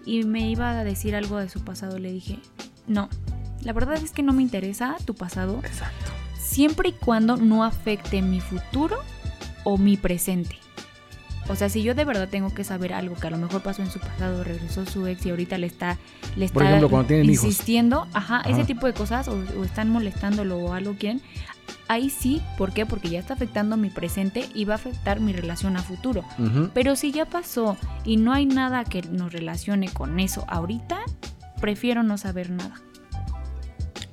Y 0.06 0.24
me 0.24 0.50
iba 0.50 0.72
a 0.72 0.84
decir 0.84 1.16
algo 1.16 1.38
de 1.38 1.48
su 1.48 1.64
pasado. 1.64 2.00
Le 2.00 2.12
dije, 2.12 2.40
no, 2.88 3.08
la 3.62 3.72
verdad 3.72 3.96
es 3.96 4.12
que 4.12 4.24
no 4.24 4.34
me 4.34 4.42
interesa 4.42 4.98
tu 5.06 5.14
pasado. 5.14 5.60
Exacto. 5.64 6.12
Siempre 6.40 6.90
y 6.90 6.92
cuando 6.94 7.38
no 7.38 7.64
afecte 7.64 8.22
mi 8.24 8.40
futuro 8.40 8.98
o 9.64 9.78
mi 9.78 9.96
presente. 9.96 10.58
O 11.48 11.56
sea, 11.56 11.70
si 11.70 11.84
yo 11.84 11.94
de 11.94 12.06
verdad 12.06 12.28
tengo 12.30 12.54
que 12.54 12.64
saber 12.64 12.94
algo 12.94 13.16
que 13.16 13.28
a 13.28 13.30
lo 13.30 13.38
mejor 13.38 13.62
pasó 13.62 13.82
en 13.82 13.92
su 13.92 14.00
pasado, 14.00 14.44
regresó 14.44 14.86
su 14.86 15.06
ex 15.08 15.26
y 15.26 15.30
ahorita 15.30 15.58
le 15.58 15.68
está, 15.68 15.98
le 16.36 16.46
está 16.46 16.78
ejemplo, 16.78 17.06
hijos. 17.10 17.28
insistiendo, 17.28 18.08
ajá, 18.14 18.42
ese 18.42 18.64
tipo 18.64 18.88
de 18.88 18.94
cosas, 18.94 19.28
o, 19.28 19.44
o 19.58 19.64
están 19.64 19.90
molestándolo 19.90 20.58
o 20.58 20.74
algo 20.74 20.96
quieren, 20.96 21.22
ahí 21.88 22.10
sí, 22.10 22.42
¿por 22.58 22.74
qué? 22.74 22.86
Porque 22.86 23.10
ya 23.10 23.20
está 23.20 23.34
afectando 23.34 23.78
mi 23.78 23.90
presente 23.90 24.48
y 24.54 24.66
va 24.66 24.74
a 24.74 24.78
afectar 24.78 25.20
mi 25.20 25.34
relación 25.34 25.78
a 25.78 25.84
futuro. 25.84 26.24
Pero 26.74 26.96
si 26.96 27.12
ya 27.12 27.26
pasó 27.26 27.78
y 28.04 28.18
no 28.18 28.34
hay 28.34 28.46
nada 28.46 28.84
que 28.84 29.02
nos 29.04 29.32
relacione 29.32 29.90
con 29.90 30.20
eso 30.20 30.46
ahorita, 30.48 31.00
prefiero 31.62 32.04
no 32.04 32.18
saber 32.18 32.50
nada. 32.50 32.82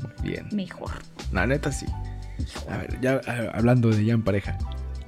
Muy 0.00 0.30
bien. 0.30 0.48
Mejor. 0.52 0.90
La 1.32 1.46
neta 1.46 1.72
sí. 1.72 1.86
A 2.68 2.76
ver, 2.78 3.00
ya 3.00 3.20
eh, 3.26 3.50
hablando 3.54 3.90
de 3.90 4.04
ya 4.04 4.14
en 4.14 4.22
pareja. 4.22 4.58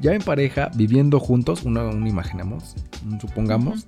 Ya 0.00 0.12
en 0.12 0.22
pareja, 0.22 0.70
viviendo 0.74 1.20
juntos, 1.20 1.62
uno, 1.64 1.88
un 1.88 2.06
imaginamos, 2.06 2.74
supongamos. 3.20 3.86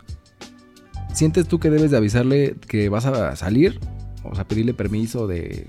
¿Sientes 1.12 1.48
tú 1.48 1.58
que 1.58 1.70
debes 1.70 1.90
de 1.90 1.96
avisarle 1.96 2.56
que 2.68 2.88
vas 2.88 3.06
a 3.06 3.34
salir? 3.36 3.80
O 4.22 4.34
sea, 4.34 4.44
pedirle 4.46 4.74
permiso 4.74 5.26
de... 5.26 5.68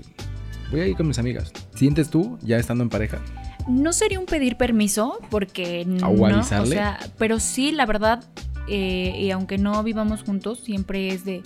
Voy 0.70 0.80
a 0.80 0.86
ir 0.86 0.96
con 0.96 1.08
mis 1.08 1.18
amigas. 1.18 1.52
¿Sientes 1.74 2.10
tú, 2.10 2.38
ya 2.42 2.58
estando 2.58 2.84
en 2.84 2.90
pareja? 2.90 3.18
No 3.66 3.92
sería 3.92 4.20
un 4.20 4.26
pedir 4.26 4.56
permiso, 4.56 5.18
porque 5.30 5.84
no. 5.86 6.08
¿O 6.08 6.26
avisarle? 6.26 6.68
O 6.68 6.78
sea, 6.78 6.98
pero 7.18 7.40
sí, 7.40 7.72
la 7.72 7.86
verdad, 7.86 8.24
eh, 8.68 9.14
y 9.18 9.30
aunque 9.30 9.58
no 9.58 9.82
vivamos 9.82 10.22
juntos, 10.22 10.60
siempre 10.60 11.08
es 11.08 11.24
de, 11.24 11.42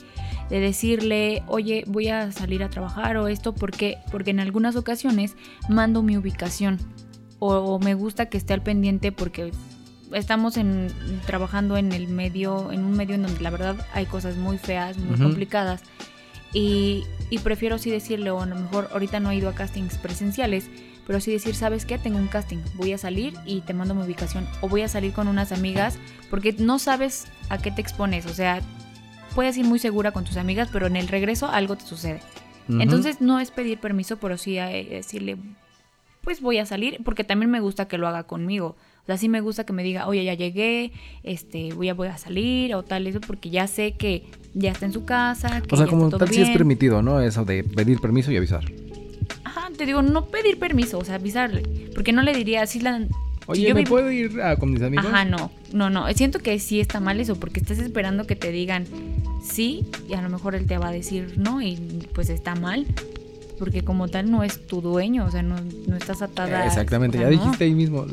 de 0.51 0.61
decirle, 0.61 1.43
oye, 1.47 1.85
voy 1.87 2.09
a 2.09 2.33
salir 2.33 2.63
a 2.65 2.71
trabajar 2.71 3.17
o 3.17 3.29
esto, 3.29 3.55
porque 3.55 3.99
Porque 4.11 4.33
en 4.33 4.41
algunas 4.41 4.77
ocasiones 4.77 5.37
mando 5.69 6.03
mi 6.03 6.17
ubicación. 6.17 6.79
O, 7.45 7.57
o 7.57 7.79
me 7.81 7.95
gusta 7.95 8.27
que 8.27 8.39
esté 8.39 8.55
al 8.55 8.63
pendiente 8.63 9.11
porque 9.11 9.51
estamos 10.13 10.57
en, 10.57 10.93
trabajando 11.27 11.77
en 11.77 11.91
el 11.91 12.07
medio, 12.07 12.71
en 12.71 12.85
un 12.85 12.93
medio 12.93 13.17
en 13.17 13.23
donde 13.23 13.41
la 13.41 13.51
verdad 13.51 13.85
hay 13.93 14.07
cosas 14.07 14.37
muy 14.37 14.59
feas, 14.59 14.97
muy 14.97 15.19
complicadas. 15.19 15.83
Y, 16.53 17.03
y 17.31 17.39
prefiero 17.39 17.79
sí 17.79 17.91
decirle, 17.91 18.31
o 18.31 18.41
a 18.41 18.47
lo 18.47 18.55
mejor 18.55 18.89
ahorita 18.93 19.19
no 19.19 19.33
he 19.33 19.37
ido 19.37 19.49
a 19.49 19.55
castings 19.57 19.99
presenciales, 19.99 20.71
pero 21.05 21.19
sí 21.19 21.33
decir, 21.33 21.57
¿sabes 21.57 21.85
qué? 21.85 21.99
Tengo 21.99 22.19
un 22.19 22.29
casting, 22.29 22.59
voy 22.75 22.93
a 22.93 22.99
salir 22.99 23.35
y 23.45 23.63
te 23.63 23.75
mando 23.75 23.97
mi 23.97 24.05
ubicación. 24.05 24.47
O 24.61 24.69
voy 24.69 24.83
a 24.83 24.89
salir 24.89 25.13
con 25.13 25.27
unas 25.27 25.51
amigas, 25.51 25.99
porque 26.31 26.53
no 26.53 26.79
sabes 26.79 27.27
a 27.49 27.59
qué 27.59 27.73
te 27.73 27.81
expones. 27.81 28.25
O 28.27 28.35
sea, 28.35 28.61
puedes 29.35 29.57
ir 29.57 29.65
muy 29.65 29.81
segura 29.81 30.13
con 30.13 30.23
tus 30.23 30.37
amigas, 30.37 30.69
pero 30.73 30.87
en 30.87 30.95
el 30.95 31.09
regreso 31.09 31.49
algo 31.49 31.75
te 31.75 31.87
sucede. 31.87 32.21
Entonces 32.69 33.21
no 33.21 33.41
es 33.41 33.51
pedir 33.51 33.81
permiso, 33.81 34.19
pero 34.19 34.39
sí 34.39 34.57
eh, 34.59 34.87
decirle, 34.89 35.37
pues 36.23 36.41
voy 36.41 36.59
a 36.59 36.67
salir, 36.67 36.99
porque 37.05 37.25
también 37.25 37.51
me 37.51 37.61
gusta 37.61 37.87
que 37.89 37.99
lo 37.99 38.09
haga 38.09 38.23
conmigo. 38.25 38.77
O 39.03 39.07
sea, 39.07 39.17
sí 39.19 39.29
me 39.29 39.41
gusta 39.41 39.65
que 39.65 39.73
me 39.73 39.83
diga, 39.83 40.07
oye, 40.07 40.25
ya 40.25 40.35
llegué, 40.35 40.93
este, 41.25 41.75
voy 41.75 41.89
a, 41.89 41.95
voy 41.95 42.09
a 42.09 42.17
salir 42.19 42.75
o 42.75 42.85
tal, 42.85 43.07
eso, 43.09 43.21
porque 43.21 43.51
ya 43.51 43.67
sé 43.67 43.93
que 43.93 44.25
ya 44.55 44.71
está 44.71 44.87
en 44.87 44.93
su 44.93 45.05
casa. 45.05 45.61
Que 45.61 45.75
O 45.75 45.77
sea, 45.77 45.87
ya 45.87 45.91
como 45.91 46.05
está 46.05 46.19
todo 46.19 46.27
tal 46.27 46.35
sí 46.35 46.41
es 46.43 46.51
permitido, 46.51 47.03
¿no? 47.03 47.21
Eso 47.21 47.45
de 47.45 47.65
pedir 47.65 48.01
permiso 48.01 48.31
y 48.31 48.37
avisar. 48.37 48.65
Ajá, 49.45 49.69
te 49.77 49.85
digo, 49.87 50.03
no 50.03 50.27
pedir 50.27 50.59
permiso, 50.59 50.99
o 50.99 51.05
sea, 51.05 51.17
avisarle. 51.17 51.63
Porque 51.95 52.13
no 52.13 52.23
le 52.23 52.33
diría, 52.33 52.63
así 52.63 52.79
la. 52.79 53.01
si 53.01 53.09
Oye, 53.49 53.69
yo 53.69 53.75
¿me 53.75 53.81
vi- 53.83 53.87
puedo 53.87 54.11
ir 54.13 54.41
ah, 54.41 54.55
con 54.57 54.71
mis 54.71 54.83
amigos? 54.83 55.07
Ajá, 55.07 55.25
no, 55.25 55.51
no, 55.73 55.91
no. 55.91 56.07
Siento 56.13 56.39
que 56.39 56.59
sí 56.61 56.79
está 56.79 57.01
mal 57.01 57.19
eso, 57.19 57.35
porque 57.41 57.59
estás 57.59 57.79
esperando 57.81 58.27
que 58.29 58.37
te 58.37 58.53
digan 58.53 58.85
sí, 59.43 59.85
y 60.09 60.15
a 60.15 60.23
lo 60.23 60.29
mejor 60.31 60.55
él 60.55 60.67
te 60.67 60.79
va 60.79 60.89
a 60.89 60.93
decir 60.93 61.35
no, 61.39 61.61
y 61.61 62.07
pues 62.15 62.31
está 62.31 62.55
mal. 62.55 62.87
Porque 63.63 63.83
como 63.85 64.09
tal 64.09 64.29
no 64.29 64.43
es 64.43 64.67
tu 64.67 64.81
dueño, 64.81 65.25
o 65.25 65.31
sea, 65.31 65.41
no, 65.45 65.55
no 65.87 65.97
estás 65.97 66.21
atada. 66.21 66.67
Exactamente, 66.67 67.17
ya 67.17 67.27
no. 67.27 67.31
dijiste 67.31 67.63
ahí 67.63 67.75
mismo 67.75 68.07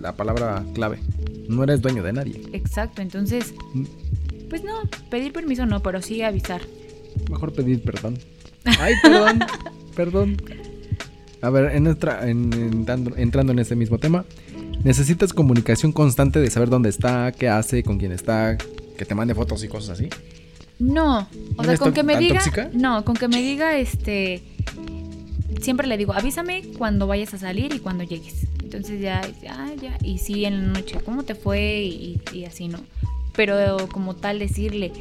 la 0.00 0.12
palabra 0.14 0.62
clave. 0.72 1.00
No 1.48 1.64
eres 1.64 1.82
dueño 1.82 2.04
de 2.04 2.12
nadie. 2.12 2.40
Exacto, 2.52 3.02
entonces, 3.02 3.52
Mm. 3.74 3.84
pues 4.48 4.62
no, 4.62 4.74
pedir 5.10 5.32
permiso 5.32 5.66
no, 5.66 5.82
pero 5.82 6.00
sí 6.00 6.22
avisar. 6.22 6.60
Mejor 7.28 7.52
pedir 7.52 7.82
perdón. 7.82 8.18
Ay, 8.78 8.94
perdón, 9.02 9.40
perdón. 9.96 10.36
A 11.42 11.50
ver, 11.50 11.74
en 11.74 11.82
nuestra, 11.82 12.28
en- 12.30 12.52
entrando, 12.52 13.16
entrando 13.16 13.52
en 13.52 13.58
este 13.58 13.74
mismo 13.74 13.98
tema, 13.98 14.24
¿necesitas 14.84 15.32
comunicación 15.32 15.90
constante 15.90 16.38
de 16.38 16.50
saber 16.50 16.68
dónde 16.68 16.88
está, 16.88 17.32
qué 17.32 17.48
hace, 17.48 17.82
con 17.82 17.98
quién 17.98 18.12
está, 18.12 18.56
que 18.96 19.04
te 19.04 19.14
mande 19.16 19.34
fotos 19.34 19.64
y 19.64 19.68
cosas 19.68 19.98
así? 19.98 20.08
No, 20.78 21.22
¿No 21.22 21.26
o 21.56 21.64
sea, 21.64 21.76
con 21.78 21.92
que 21.92 22.04
me 22.04 22.16
diga. 22.16 22.34
tóxica? 22.36 22.70
No, 22.72 23.04
con 23.04 23.16
que 23.16 23.26
me 23.26 23.42
diga, 23.42 23.76
este. 23.76 24.42
Siempre 25.60 25.86
le 25.86 25.96
digo, 25.96 26.12
avísame 26.12 26.62
cuando 26.78 27.06
vayas 27.06 27.32
a 27.34 27.38
salir 27.38 27.74
y 27.74 27.78
cuando 27.78 28.04
llegues. 28.04 28.46
Entonces 28.62 29.00
ya, 29.00 29.20
ah, 29.50 29.70
ya. 29.80 29.96
Y 30.02 30.18
sí, 30.18 30.44
en 30.44 30.60
la 30.72 30.80
noche, 30.80 30.98
¿cómo 31.04 31.22
te 31.22 31.34
fue? 31.34 31.82
Y, 31.84 32.20
y 32.32 32.44
así, 32.44 32.68
¿no? 32.68 32.78
Pero 33.34 33.88
como 33.90 34.14
tal, 34.14 34.38
decirle, 34.38 34.92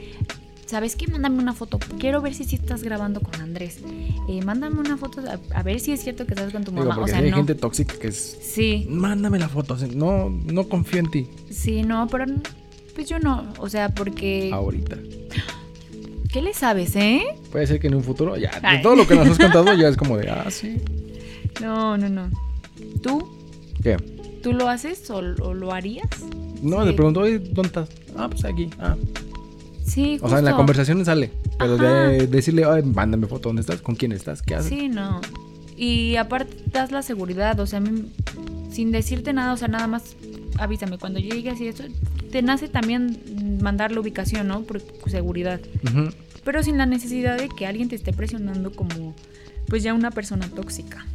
¿sabes 0.66 0.96
qué? 0.96 1.08
Mándame 1.08 1.40
una 1.40 1.54
foto. 1.54 1.80
Quiero 2.00 2.22
ver 2.22 2.34
si 2.34 2.44
sí 2.46 2.56
estás 2.56 2.84
grabando 2.84 3.20
con 3.22 3.40
Andrés. 3.42 3.80
Eh, 4.30 4.42
mándame 4.44 4.80
una 4.80 4.98
foto 4.98 5.22
a, 5.22 5.40
a 5.60 5.64
ver 5.64 5.80
si 5.80 5.92
es 5.92 6.02
cierto 6.02 6.26
que 6.26 6.34
estás 6.34 6.52
con 6.52 6.64
tu 6.64 6.72
Digo, 6.72 6.86
mamá. 6.86 7.02
o 7.04 7.08
sea, 7.08 7.18
hay 7.20 7.30
no. 7.32 7.38
gente 7.38 7.56
tóxica 7.56 7.96
que 8.00 8.08
es... 8.08 8.38
Sí, 8.42 8.86
Mándame 8.90 9.40
la 9.40 9.50
foto, 9.50 9.76
no, 9.94 10.30
no 10.30 10.70
confío 10.70 11.00
en 11.00 11.12
ti. 11.12 11.28
sí, 11.50 11.84
no, 11.84 12.08
pero 12.08 12.26
pues 12.96 13.10
yo 13.10 13.18
no. 13.20 13.52
O 13.58 13.70
sea, 13.70 13.90
porque. 13.90 14.52
Ahorita. 14.54 14.98
¿Qué 16.34 16.42
le 16.42 16.54
sabes, 16.54 16.96
eh? 16.96 17.22
Puede 17.52 17.68
ser 17.68 17.80
que 17.80 17.88
en 17.88 17.96
un 17.96 18.04
futuro, 18.04 18.36
ya, 18.38 18.60
de 18.60 18.80
todo 18.82 18.96
lo 18.96 19.08
que 19.08 19.16
nos 19.16 19.28
has 19.30 19.38
contado 19.38 19.72
ya 19.78 19.88
es 19.88 19.96
como 19.98 20.18
de, 20.18 20.30
ah, 20.30 20.50
sí. 20.50 20.82
No, 21.62 21.96
no, 21.98 22.10
no. 22.10 22.30
¿Tú? 23.04 23.30
¿Qué? 23.84 23.98
¿Tú 24.42 24.52
lo 24.54 24.68
haces 24.68 25.10
o, 25.12 25.18
o 25.18 25.54
lo 25.54 25.72
harías? 25.72 26.08
No, 26.62 26.82
Sí. 26.82 26.88
le 26.88 26.94
pregunto, 26.94 27.20
oye, 27.22 27.38
¿dónde 27.40 27.68
estás? 27.68 27.90
Ah, 28.18 28.28
pues 28.30 28.44
aquí. 28.46 28.70
Ah. 28.80 28.96
Sí, 29.86 30.18
O 30.22 30.30
sea, 30.30 30.40
en 30.40 30.46
la 30.46 30.52
justo. 30.52 30.58
conversación 30.58 31.06
sale. 31.06 31.32
Pero 31.60 31.76
Ajá. 31.76 32.08
de 32.08 32.28
decirle, 32.28 32.64
ay, 32.66 32.82
mándame 32.84 33.28
foto, 33.28 33.50
¿dónde 33.50 33.62
estás? 33.62 33.82
¿Con 33.82 33.96
quién 33.96 34.12
estás? 34.12 34.42
¿Qué 34.42 34.56
haces? 34.56 34.70
Sí, 34.70 34.90
no. 34.90 35.22
Y 35.78 36.16
aparte 36.16 36.56
das 36.72 36.92
la 36.92 37.04
seguridad, 37.04 37.60
o 37.60 37.68
sea, 37.68 37.78
a 37.78 37.82
mí, 37.82 38.12
sin 38.72 38.92
decirte 38.92 39.34
nada, 39.34 39.54
o 39.54 39.58
sea, 39.58 39.68
nada 39.68 39.88
más 39.88 40.16
avísame 40.58 40.98
cuando 40.98 41.20
llegues 41.20 41.60
y 41.62 41.68
eso. 41.68 41.84
Te 42.34 42.42
nace 42.42 42.68
también 42.68 43.60
mandar 43.62 43.92
la 43.92 44.00
ubicación, 44.00 44.48
¿no? 44.48 44.64
Por 44.64 44.82
seguridad. 45.10 45.62
Pero 46.44 46.64
sin 46.64 46.80
la 46.80 46.88
necesidad 46.88 47.38
de 47.38 47.48
que 47.48 47.68
alguien 47.68 47.90
te 47.90 47.96
esté 47.96 48.12
presionando 48.12 48.72
como, 48.72 49.16
pues 49.68 49.84
ya 49.84 49.94
una 49.94 50.10
persona 50.10 50.48
tóxica. 50.50 51.06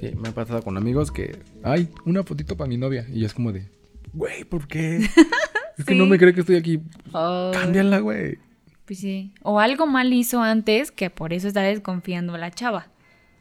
Sí, 0.00 0.12
me 0.16 0.30
ha 0.30 0.32
pasado 0.32 0.62
con 0.62 0.78
amigos 0.78 1.12
que, 1.12 1.38
ay, 1.62 1.90
una 2.06 2.22
fotito 2.24 2.56
para 2.56 2.66
mi 2.66 2.78
novia. 2.78 3.06
Y 3.12 3.26
es 3.26 3.34
como 3.34 3.52
de, 3.52 3.68
güey, 4.14 4.44
¿por 4.44 4.66
qué? 4.66 4.96
es 5.78 5.84
que 5.84 5.92
Sí. 5.92 5.98
no 5.98 6.06
me 6.06 6.18
cree 6.18 6.32
que 6.32 6.40
estoy 6.40 6.56
aquí. 6.56 6.80
Ay, 7.12 7.52
Cámbiala, 7.52 7.98
güey. 7.98 8.38
Pues 8.86 8.98
sí. 9.00 9.32
O 9.42 9.60
algo 9.60 9.86
mal 9.86 10.12
hizo 10.14 10.40
antes 10.42 10.90
que 10.90 11.10
por 11.10 11.34
eso 11.34 11.46
está 11.46 11.60
desconfiando 11.60 12.34
a 12.34 12.38
la 12.38 12.50
chava. 12.50 12.88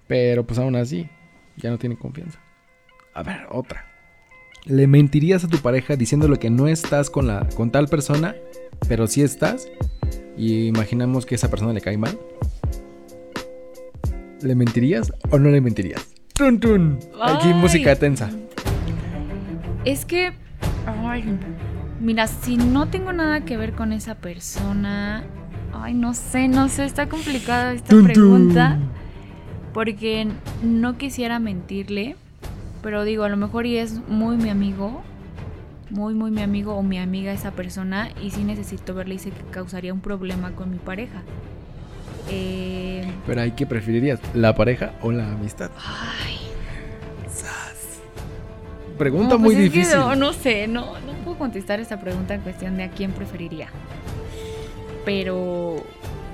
Pero 0.07 0.45
pues 0.45 0.59
aún 0.59 0.75
así, 0.75 1.07
ya 1.55 1.69
no 1.69 1.77
tiene 1.77 1.97
confianza. 1.97 2.39
A 3.13 3.23
ver, 3.23 3.47
otra. 3.49 3.87
¿Le 4.65 4.87
mentirías 4.87 5.43
a 5.43 5.47
tu 5.49 5.57
pareja 5.57 5.95
diciéndole 5.97 6.37
que 6.39 6.49
no 6.49 6.67
estás 6.67 7.09
con, 7.09 7.27
la, 7.27 7.47
con 7.55 7.69
tal 7.69 7.87
persona, 7.89 8.35
pero 8.87 9.07
sí 9.07 9.21
estás? 9.21 9.67
Y 10.37 10.67
imaginamos 10.67 11.25
que 11.25 11.35
esa 11.35 11.49
persona 11.49 11.73
le 11.73 11.81
cae 11.81 11.97
mal. 11.97 12.17
¿Le 14.41 14.55
mentirías 14.55 15.11
o 15.31 15.39
no 15.39 15.49
le 15.49 15.59
mentirías? 15.59 16.07
¡Tun, 16.33 16.59
tun! 16.59 16.99
Aquí 17.21 17.49
Ay. 17.49 17.53
música 17.55 17.95
tensa. 17.95 18.31
Es 19.85 20.05
que, 20.05 20.31
ay, 20.85 21.25
mira, 21.99 22.27
si 22.27 22.55
no 22.55 22.87
tengo 22.87 23.11
nada 23.11 23.41
que 23.43 23.57
ver 23.57 23.73
con 23.73 23.91
esa 23.91 24.15
persona, 24.15 25.25
ay, 25.73 25.93
no 25.93 26.13
sé, 26.13 26.47
no 26.47 26.69
sé, 26.69 26.85
está 26.85 27.09
complicada 27.09 27.73
esta 27.73 27.89
tun. 27.89 28.05
pregunta, 28.05 28.79
porque 29.73 30.27
no 30.63 30.97
quisiera 30.97 31.39
mentirle, 31.39 32.15
pero 32.83 33.03
digo, 33.03 33.23
a 33.23 33.29
lo 33.29 33.37
mejor 33.37 33.65
y 33.65 33.77
es 33.77 33.99
muy 34.07 34.37
mi 34.37 34.49
amigo, 34.49 35.01
muy, 35.89 36.13
muy 36.13 36.29
mi 36.31 36.41
amigo 36.43 36.75
o 36.75 36.83
mi 36.83 36.99
amiga 36.99 37.31
esa 37.31 37.51
persona, 37.51 38.09
y 38.21 38.29
sí 38.31 38.43
necesito 38.43 38.93
verle 38.93 39.15
y 39.15 39.19
sé 39.19 39.31
que 39.31 39.41
causaría 39.51 39.93
un 39.93 40.01
problema 40.01 40.51
con 40.51 40.69
mi 40.69 40.77
pareja. 40.77 41.21
Eh, 42.29 43.09
Pero 43.25 43.41
ahí, 43.41 43.51
¿qué 43.51 43.65
preferirías? 43.65 44.19
¿La 44.33 44.53
pareja 44.55 44.93
o 45.01 45.11
la 45.11 45.31
amistad? 45.31 45.71
ay, 45.77 46.37
Pregunta 48.97 49.33
No, 49.35 49.39
muy 49.39 49.55
pues 49.55 49.65
es 49.65 49.71
que 49.71 49.79
difícil. 49.79 49.99
no, 49.99 50.15
no 50.15 50.33
sé, 50.33 50.67
no, 50.67 50.99
no 50.99 51.13
puedo 51.23 51.37
contestar 51.37 51.79
esta 51.79 51.99
pregunta 51.99 52.35
en 52.35 52.41
cuestión 52.41 52.77
de 52.77 52.83
a 52.83 52.89
quién 52.89 53.11
preferiría. 53.11 53.67
Pero, 55.03 55.77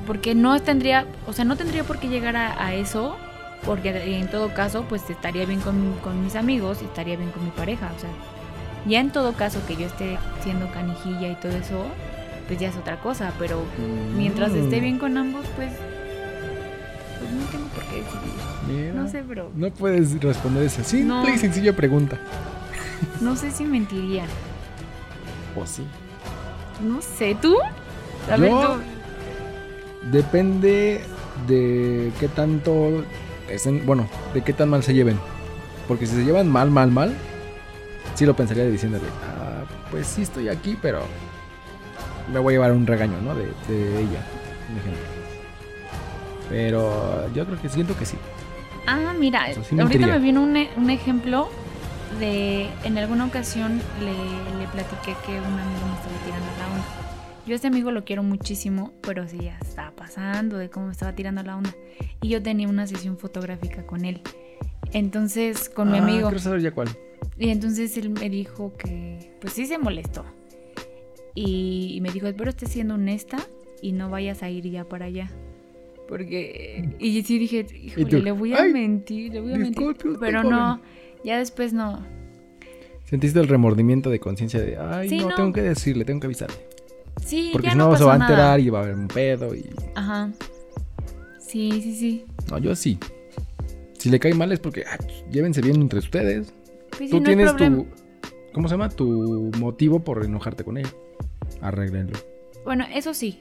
porque 0.06 0.36
no 0.36 0.60
tendría, 0.62 1.06
o 1.26 1.34
sea, 1.34 1.46
no 1.46 1.56
tendría 1.56 1.84
por 1.84 2.00
qué 2.00 2.08
llegar 2.10 2.36
a, 2.36 2.64
a 2.66 2.74
eso, 2.76 3.16
porque 3.66 4.18
en 4.20 4.30
todo 4.30 4.54
caso, 4.54 4.86
pues 4.88 5.10
estaría 5.10 5.46
bien 5.46 5.60
con, 5.62 5.94
con 6.04 6.24
mis 6.24 6.36
amigos 6.36 6.80
y 6.82 6.86
estaría 6.86 7.16
bien 7.18 7.32
con 7.32 7.44
mi 7.44 7.52
pareja. 7.52 7.92
O 7.96 8.00
sea, 8.00 8.10
ya 8.88 9.00
en 9.00 9.12
todo 9.12 9.34
caso 9.34 9.60
que 9.68 9.76
yo 9.76 9.86
esté 9.88 10.18
siendo 10.44 10.72
canijilla 10.72 11.28
y 11.30 11.36
todo 11.36 11.52
eso, 11.54 11.86
pues 12.48 12.60
ya 12.60 12.70
es 12.70 12.78
otra 12.78 13.00
cosa, 13.02 13.32
pero 13.38 13.62
mientras 14.16 14.52
esté 14.54 14.78
Mm, 14.78 14.82
bien 14.82 15.00
con 15.00 15.18
ambos, 15.18 15.46
pues, 15.56 15.72
pues 17.20 17.32
no 17.32 17.46
tengo 17.52 17.66
por 17.68 17.84
qué 17.86 17.98
decidir. 17.98 18.34
mira, 18.68 18.94
No 18.94 19.08
sé, 19.10 19.24
pero 19.28 19.52
No 19.56 19.70
puedes 19.72 20.20
responder 20.22 20.64
esa 20.64 20.84
simple 20.84 21.08
No. 21.08 21.30
y 21.30 21.38
sencilla 21.38 21.74
pregunta. 21.76 22.18
no 23.22 23.36
sé 23.36 23.52
si 23.52 23.66
mentiría. 23.66 24.24
Pues 25.54 25.70
sí. 25.72 25.84
No 26.84 27.02
sé, 27.02 27.36
¿tú? 27.42 27.56
A 28.32 28.36
Yo- 28.38 28.42
ver, 28.42 28.52
tú. 28.52 30.10
Depende 30.12 31.02
de 31.48 32.12
qué 32.20 32.28
tanto 32.30 33.04
estén, 33.56 33.86
bueno, 33.86 34.08
de 34.34 34.42
qué 34.42 34.54
tan 34.54 34.70
mal 34.70 34.84
se 34.84 34.94
lleven. 34.94 35.20
Porque 35.88 36.06
si 36.06 36.16
se 36.16 36.24
llevan 36.24 36.48
mal, 36.50 36.70
mal, 36.70 36.92
mal, 36.92 37.16
sí 38.16 38.26
lo 38.26 38.36
pensaría 38.36 38.66
diciéndole, 38.66 39.06
ah, 39.24 39.64
pues 39.92 40.06
sí 40.08 40.22
estoy 40.22 40.48
aquí, 40.50 40.78
pero 40.82 41.02
me 42.32 42.40
voy 42.40 42.54
a 42.54 42.58
llevar 42.58 42.72
un 42.74 42.86
regaño, 42.86 43.20
¿no? 43.22 43.34
De, 43.36 43.46
de 43.68 44.02
ella, 44.02 44.22
un 44.72 44.78
ejemplo. 44.78 45.04
Pero 46.50 47.32
yo 47.34 47.46
creo 47.46 47.62
que 47.62 47.70
siento 47.70 47.98
que 47.98 48.06
sí. 48.06 48.18
Ah, 48.88 49.14
mira, 49.18 49.48
O 49.52 49.54
sea, 49.54 49.64
sí 49.64 49.76
me 49.76 49.84
ahorita 49.84 49.98
intriga. 50.00 50.18
me 50.20 50.24
vino 50.26 50.42
un, 50.42 50.58
e- 50.58 50.70
un 50.78 50.90
ejemplo 50.90 51.50
de. 52.20 52.70
En 52.84 52.98
alguna 52.98 53.26
ocasión 53.26 53.80
le, 54.00 54.12
le 54.60 54.68
platiqué 54.72 55.16
que 55.26 55.34
un 55.34 55.46
amigo 55.46 55.86
me 55.88 55.94
estaba 55.96 56.18
tirando 56.26 56.48
la 56.58 56.68
onda. 56.74 56.86
Yo 57.50 57.54
a 57.54 57.56
este 57.56 57.66
amigo 57.68 57.90
lo 57.90 58.06
quiero 58.06 58.22
muchísimo, 58.22 58.94
pero 59.02 59.28
sí 59.28 59.40
ya 59.42 59.58
estaba 59.60 59.90
pasando 59.96 60.56
de 60.60 60.70
cómo 60.70 60.86
me 60.86 60.92
estaba 60.92 61.16
tirando 61.16 61.42
la 61.42 61.58
onda. 61.58 61.74
Y 62.22 62.30
yo 62.30 62.44
tenía 62.44 62.68
una 62.68 62.86
sesión 62.86 63.18
fotográfica 63.18 63.88
con 63.88 64.06
él. 64.06 64.22
Entonces, 64.94 65.68
con 65.68 65.90
mi 65.92 65.98
Ah, 65.98 66.04
amigo. 66.04 66.28
Quiero 66.28 66.40
saber 66.44 66.62
ya 66.62 66.70
cuál. 66.70 66.90
Y 67.40 67.50
entonces 67.50 67.98
él 67.98 68.12
me 68.12 68.30
dijo 68.30 68.74
que, 68.78 69.32
pues 69.42 69.54
sí 69.54 69.66
se 69.66 69.80
molestó. 69.80 70.26
Y, 71.34 71.94
y 71.96 72.02
me 72.02 72.12
dijo, 72.12 72.28
espero 72.28 72.52
estés 72.52 72.70
siendo 72.70 72.94
honesta 72.94 73.38
y 73.82 73.94
no 73.94 74.12
vayas 74.12 74.44
a 74.44 74.50
ir 74.52 74.70
ya 74.70 74.84
para 74.84 75.06
allá. 75.06 75.32
Porque, 76.08 76.88
y 77.00 77.24
sí 77.24 77.40
dije, 77.40 77.66
híjole, 77.82 78.22
le 78.22 78.32
voy 78.32 78.54
a 78.54 78.62
"Ay, 78.62 78.74
mentir, 78.74 79.34
le 79.34 79.42
voy 79.42 79.54
a 79.54 79.58
mentir. 79.58 79.88
disculpe 79.88 80.20
Pero 80.20 80.44
joven". 80.44 80.56
no, 80.56 80.82
ya 81.26 81.40
después 81.40 81.74
no. 81.74 82.06
Sentiste 83.06 83.40
el 83.40 83.48
remordimiento 83.48 84.12
de 84.12 84.20
conciencia 84.20 84.60
de, 84.60 84.78
ay, 84.78 85.10
Sí, 85.10 85.18
no, 85.18 85.30
no. 85.30 85.36
tengo 85.36 85.52
que 85.54 85.64
decirle, 85.64 86.06
tengo 86.06 86.20
que 86.20 86.28
avisarle. 86.28 86.56
Sí, 87.26 87.50
Porque 87.52 87.68
ya 87.68 87.72
si 87.74 87.78
no, 87.78 87.90
no, 87.92 87.98
se 87.98 88.04
va 88.04 88.16
a 88.16 88.18
nada. 88.18 88.32
enterar 88.32 88.60
y 88.60 88.70
va 88.70 88.80
a 88.80 88.84
haber 88.84 88.96
un 88.96 89.08
pedo 89.08 89.54
y... 89.56 89.70
Ajá. 89.96 90.32
Sí, 91.40 91.82
sí, 91.82 91.96
sí. 91.96 92.26
No, 92.50 92.58
yo 92.60 92.76
sí. 92.76 93.00
Si 93.98 94.10
le 94.10 94.20
cae 94.20 94.34
mal 94.34 94.52
es 94.52 94.60
porque, 94.60 94.84
ah, 94.90 94.98
pues, 94.98 95.26
llévense 95.32 95.62
bien 95.62 95.82
entre 95.82 96.00
ustedes. 96.00 96.54
Pues 96.98 97.10
Tú 97.10 97.18
no 97.18 97.24
tienes 97.24 97.56
tu. 97.56 97.88
¿Cómo 98.54 98.68
se 98.68 98.74
llama? 98.74 98.90
Tu 98.90 99.52
motivo 99.58 100.00
por 100.00 100.24
enojarte 100.24 100.64
con 100.64 100.78
ella. 100.78 100.90
Arréglenlo. 101.62 102.18
Bueno, 102.64 102.86
eso 102.94 103.14
sí. 103.14 103.40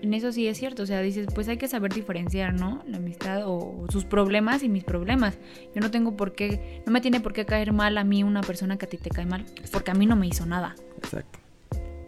En 0.00 0.14
eso 0.14 0.32
sí 0.32 0.46
es 0.46 0.58
cierto. 0.58 0.84
O 0.84 0.86
sea, 0.86 1.00
dices, 1.00 1.26
pues 1.34 1.48
hay 1.48 1.56
que 1.56 1.68
saber 1.68 1.92
diferenciar, 1.92 2.54
¿no? 2.54 2.82
La 2.86 2.98
amistad 2.98 3.42
o 3.46 3.86
sus 3.90 4.04
problemas 4.04 4.62
y 4.62 4.68
mis 4.68 4.84
problemas. 4.84 5.36
Yo 5.74 5.80
no 5.80 5.90
tengo 5.90 6.16
por 6.16 6.34
qué, 6.34 6.82
no 6.86 6.92
me 6.92 7.00
tiene 7.00 7.20
por 7.20 7.32
qué 7.32 7.44
caer 7.44 7.72
mal 7.72 7.98
a 7.98 8.04
mí 8.04 8.22
una 8.22 8.42
persona 8.42 8.76
que 8.76 8.86
a 8.86 8.88
ti 8.88 8.96
te 8.96 9.10
cae 9.10 9.26
mal. 9.26 9.44
Porque 9.72 9.90
a 9.90 9.94
mí 9.94 10.06
no 10.06 10.16
me 10.16 10.26
hizo 10.26 10.46
nada. 10.46 10.74
Exacto. 10.98 11.38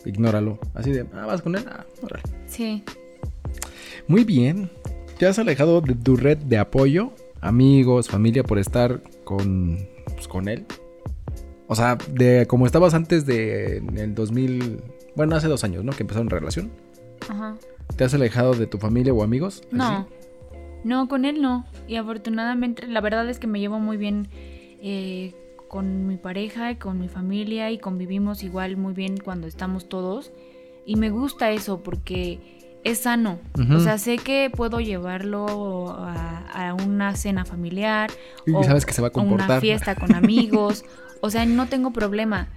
Ignóralo. 0.07 0.59
Así 0.75 0.93
de, 0.93 1.07
ah, 1.15 1.27
vas 1.27 1.43
con 1.43 1.57
él. 1.57 1.65
Ah, 1.69 1.85
órale. 2.03 2.23
Sí. 2.47 2.83
Muy 4.09 4.25
bien. 4.25 4.71
¿Te 5.19 5.27
has 5.27 5.39
alejado 5.39 5.81
de 5.81 5.95
tu 5.95 6.17
red 6.17 6.39
de 6.39 6.59
apoyo? 6.59 7.13
Amigos, 7.41 8.09
familia, 8.09 8.43
por 8.43 8.59
estar 8.59 9.03
con, 9.25 9.79
pues, 10.15 10.29
con 10.29 10.49
él. 10.49 10.65
O 11.69 11.75
sea, 11.75 11.99
de 12.13 12.47
como 12.47 12.67
estabas 12.67 12.95
antes 12.95 13.27
de 13.27 13.79
en 13.79 13.99
el 13.99 14.15
2000. 14.15 14.81
Bueno, 15.17 15.35
hace 15.35 15.49
dos 15.49 15.65
años, 15.65 15.85
¿no? 15.85 15.93
Que 15.93 16.03
empezaron 16.03 16.31
relación. 16.31 16.71
Ajá. 17.29 17.57
¿Te 17.97 18.05
has 18.05 18.15
alejado 18.15 18.55
de 18.55 18.67
tu 18.67 18.79
familia 18.79 19.13
o 19.13 19.23
amigos? 19.23 19.63
No. 19.71 19.85
¿Así? 19.85 20.07
No, 20.85 21.09
con 21.09 21.25
él 21.25 21.43
no. 21.43 21.67
Y 21.89 21.97
afortunadamente, 21.97 22.87
la 22.87 23.01
verdad 23.01 23.29
es 23.29 23.39
que 23.39 23.47
me 23.47 23.59
llevo 23.59 23.81
muy 23.81 23.97
bien 23.97 24.29
eh, 24.81 25.35
con 25.69 26.07
mi 26.07 26.17
pareja 26.17 26.71
y 26.71 26.77
con 26.77 26.99
mi 26.99 27.09
familia 27.09 27.71
y 27.71 27.79
convivimos 27.79 28.43
igual 28.43 28.77
muy 28.77 28.93
bien 28.95 29.17
cuando 29.19 29.47
estamos 29.47 29.89
todos. 29.89 30.33
Y 30.85 30.97
me 30.97 31.11
gusta 31.11 31.51
eso 31.51 31.83
porque 31.83 32.39
es 32.85 32.99
sano. 32.99 33.41
O 33.75 33.81
sea, 33.81 33.99
sé 33.99 34.19
que 34.19 34.51
puedo 34.55 34.79
llevarlo 34.81 35.89
a, 35.91 36.69
a 36.69 36.75
una 36.75 37.17
cena 37.17 37.45
familiar 37.45 38.11
Y 38.47 38.53
o 38.53 38.63
sabes 38.63 38.87
que 38.87 38.93
se 38.93 39.03
va 39.03 39.09
a 39.09 39.11
a 39.11 39.13
comportar. 39.13 39.51
una 39.51 39.61
fiesta 39.61 39.95
con 39.97 40.15
amigos. 40.15 40.85
o 41.21 41.31
sea, 41.31 41.45
no 41.47 41.67
tengo 41.67 41.93
problema. 41.93 42.49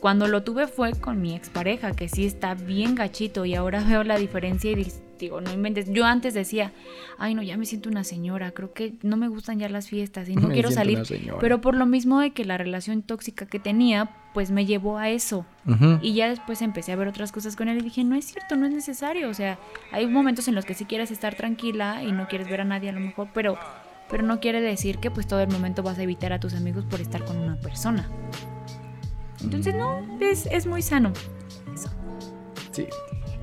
Cuando 0.00 0.26
lo 0.26 0.42
tuve 0.42 0.66
fue 0.66 0.92
con 0.92 1.20
mi 1.20 1.36
expareja, 1.36 1.92
que 1.92 2.08
sí 2.08 2.24
está 2.24 2.54
bien 2.54 2.94
gachito 2.94 3.44
y 3.44 3.54
ahora 3.54 3.84
veo 3.88 4.02
la 4.02 4.16
diferencia 4.16 4.70
y 4.72 4.92
digo, 5.18 5.40
no 5.40 5.52
inventes. 5.52 5.92
Yo 5.92 6.06
antes 6.06 6.32
decía, 6.32 6.72
ay 7.18 7.34
no, 7.34 7.42
ya 7.42 7.58
me 7.58 7.66
siento 7.66 7.90
una 7.90 8.02
señora, 8.02 8.52
creo 8.52 8.72
que 8.72 8.94
no 9.02 9.18
me 9.18 9.28
gustan 9.28 9.58
ya 9.58 9.68
las 9.68 9.88
fiestas 9.88 10.28
y 10.28 10.34
no 10.34 10.40
Me 10.48 10.54
quiero 10.54 10.70
salir. 10.70 11.02
Pero 11.38 11.60
por 11.60 11.74
lo 11.76 11.86
mismo 11.86 12.20
de 12.20 12.30
que 12.30 12.44
la 12.44 12.56
relación 12.56 13.02
tóxica 13.02 13.46
que 13.46 13.58
tenía, 13.60 14.10
pues 14.32 14.50
me 14.50 14.64
llevó 14.64 14.98
a 14.98 15.10
eso. 15.10 15.44
Y 16.02 16.14
ya 16.14 16.28
después 16.28 16.62
empecé 16.62 16.92
a 16.92 16.96
ver 16.96 17.06
otras 17.06 17.30
cosas 17.30 17.54
con 17.54 17.68
él 17.68 17.78
y 17.78 17.82
dije, 17.82 18.02
no 18.02 18.16
es 18.16 18.24
cierto, 18.24 18.56
no 18.56 18.66
es 18.66 18.72
necesario. 18.72 19.28
O 19.28 19.34
sea, 19.34 19.58
hay 19.92 20.06
momentos 20.06 20.48
en 20.48 20.54
los 20.54 20.64
que 20.64 20.74
sí 20.74 20.84
quieres 20.84 21.10
estar 21.10 21.36
tranquila 21.36 22.02
y 22.02 22.10
no 22.10 22.26
quieres 22.26 22.48
ver 22.48 22.62
a 22.62 22.64
nadie 22.64 22.88
a 22.88 22.92
lo 22.92 23.00
mejor, 23.00 23.28
pero, 23.32 23.56
pero 24.08 24.24
no 24.24 24.40
quiere 24.40 24.60
decir 24.60 24.98
que 24.98 25.10
pues 25.10 25.28
todo 25.28 25.40
el 25.40 25.48
momento 25.48 25.82
vas 25.82 25.98
a 25.98 26.02
evitar 26.02 26.32
a 26.32 26.40
tus 26.40 26.54
amigos 26.54 26.84
por 26.86 27.00
estar 27.00 27.24
con 27.24 27.36
una 27.36 27.56
persona. 27.56 28.10
Entonces, 29.42 29.74
no, 29.74 30.00
es, 30.20 30.46
es 30.46 30.66
muy 30.66 30.82
sano. 30.82 31.12
Eso. 31.74 31.88
Sí. 32.72 32.86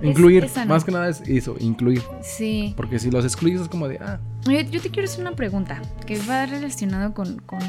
Incluir, 0.01 0.43
es 0.43 0.65
más 0.67 0.83
que 0.83 0.91
nada 0.91 1.10
es 1.10 1.21
eso, 1.21 1.55
incluir. 1.60 2.03
Sí. 2.21 2.73
Porque 2.77 2.99
si 2.99 3.10
los 3.10 3.25
excluyes 3.25 3.62
es 3.62 3.67
como 3.67 3.88
de, 3.88 3.97
ah, 3.99 4.19
Oye, 4.47 4.67
yo 4.69 4.79
te 4.79 4.89
quiero 4.91 5.07
hacer 5.10 5.21
una 5.21 5.36
pregunta 5.36 5.81
que 6.05 6.19
va 6.29 6.45
relacionado 6.45 7.13
con, 7.15 7.39
con, 7.39 7.60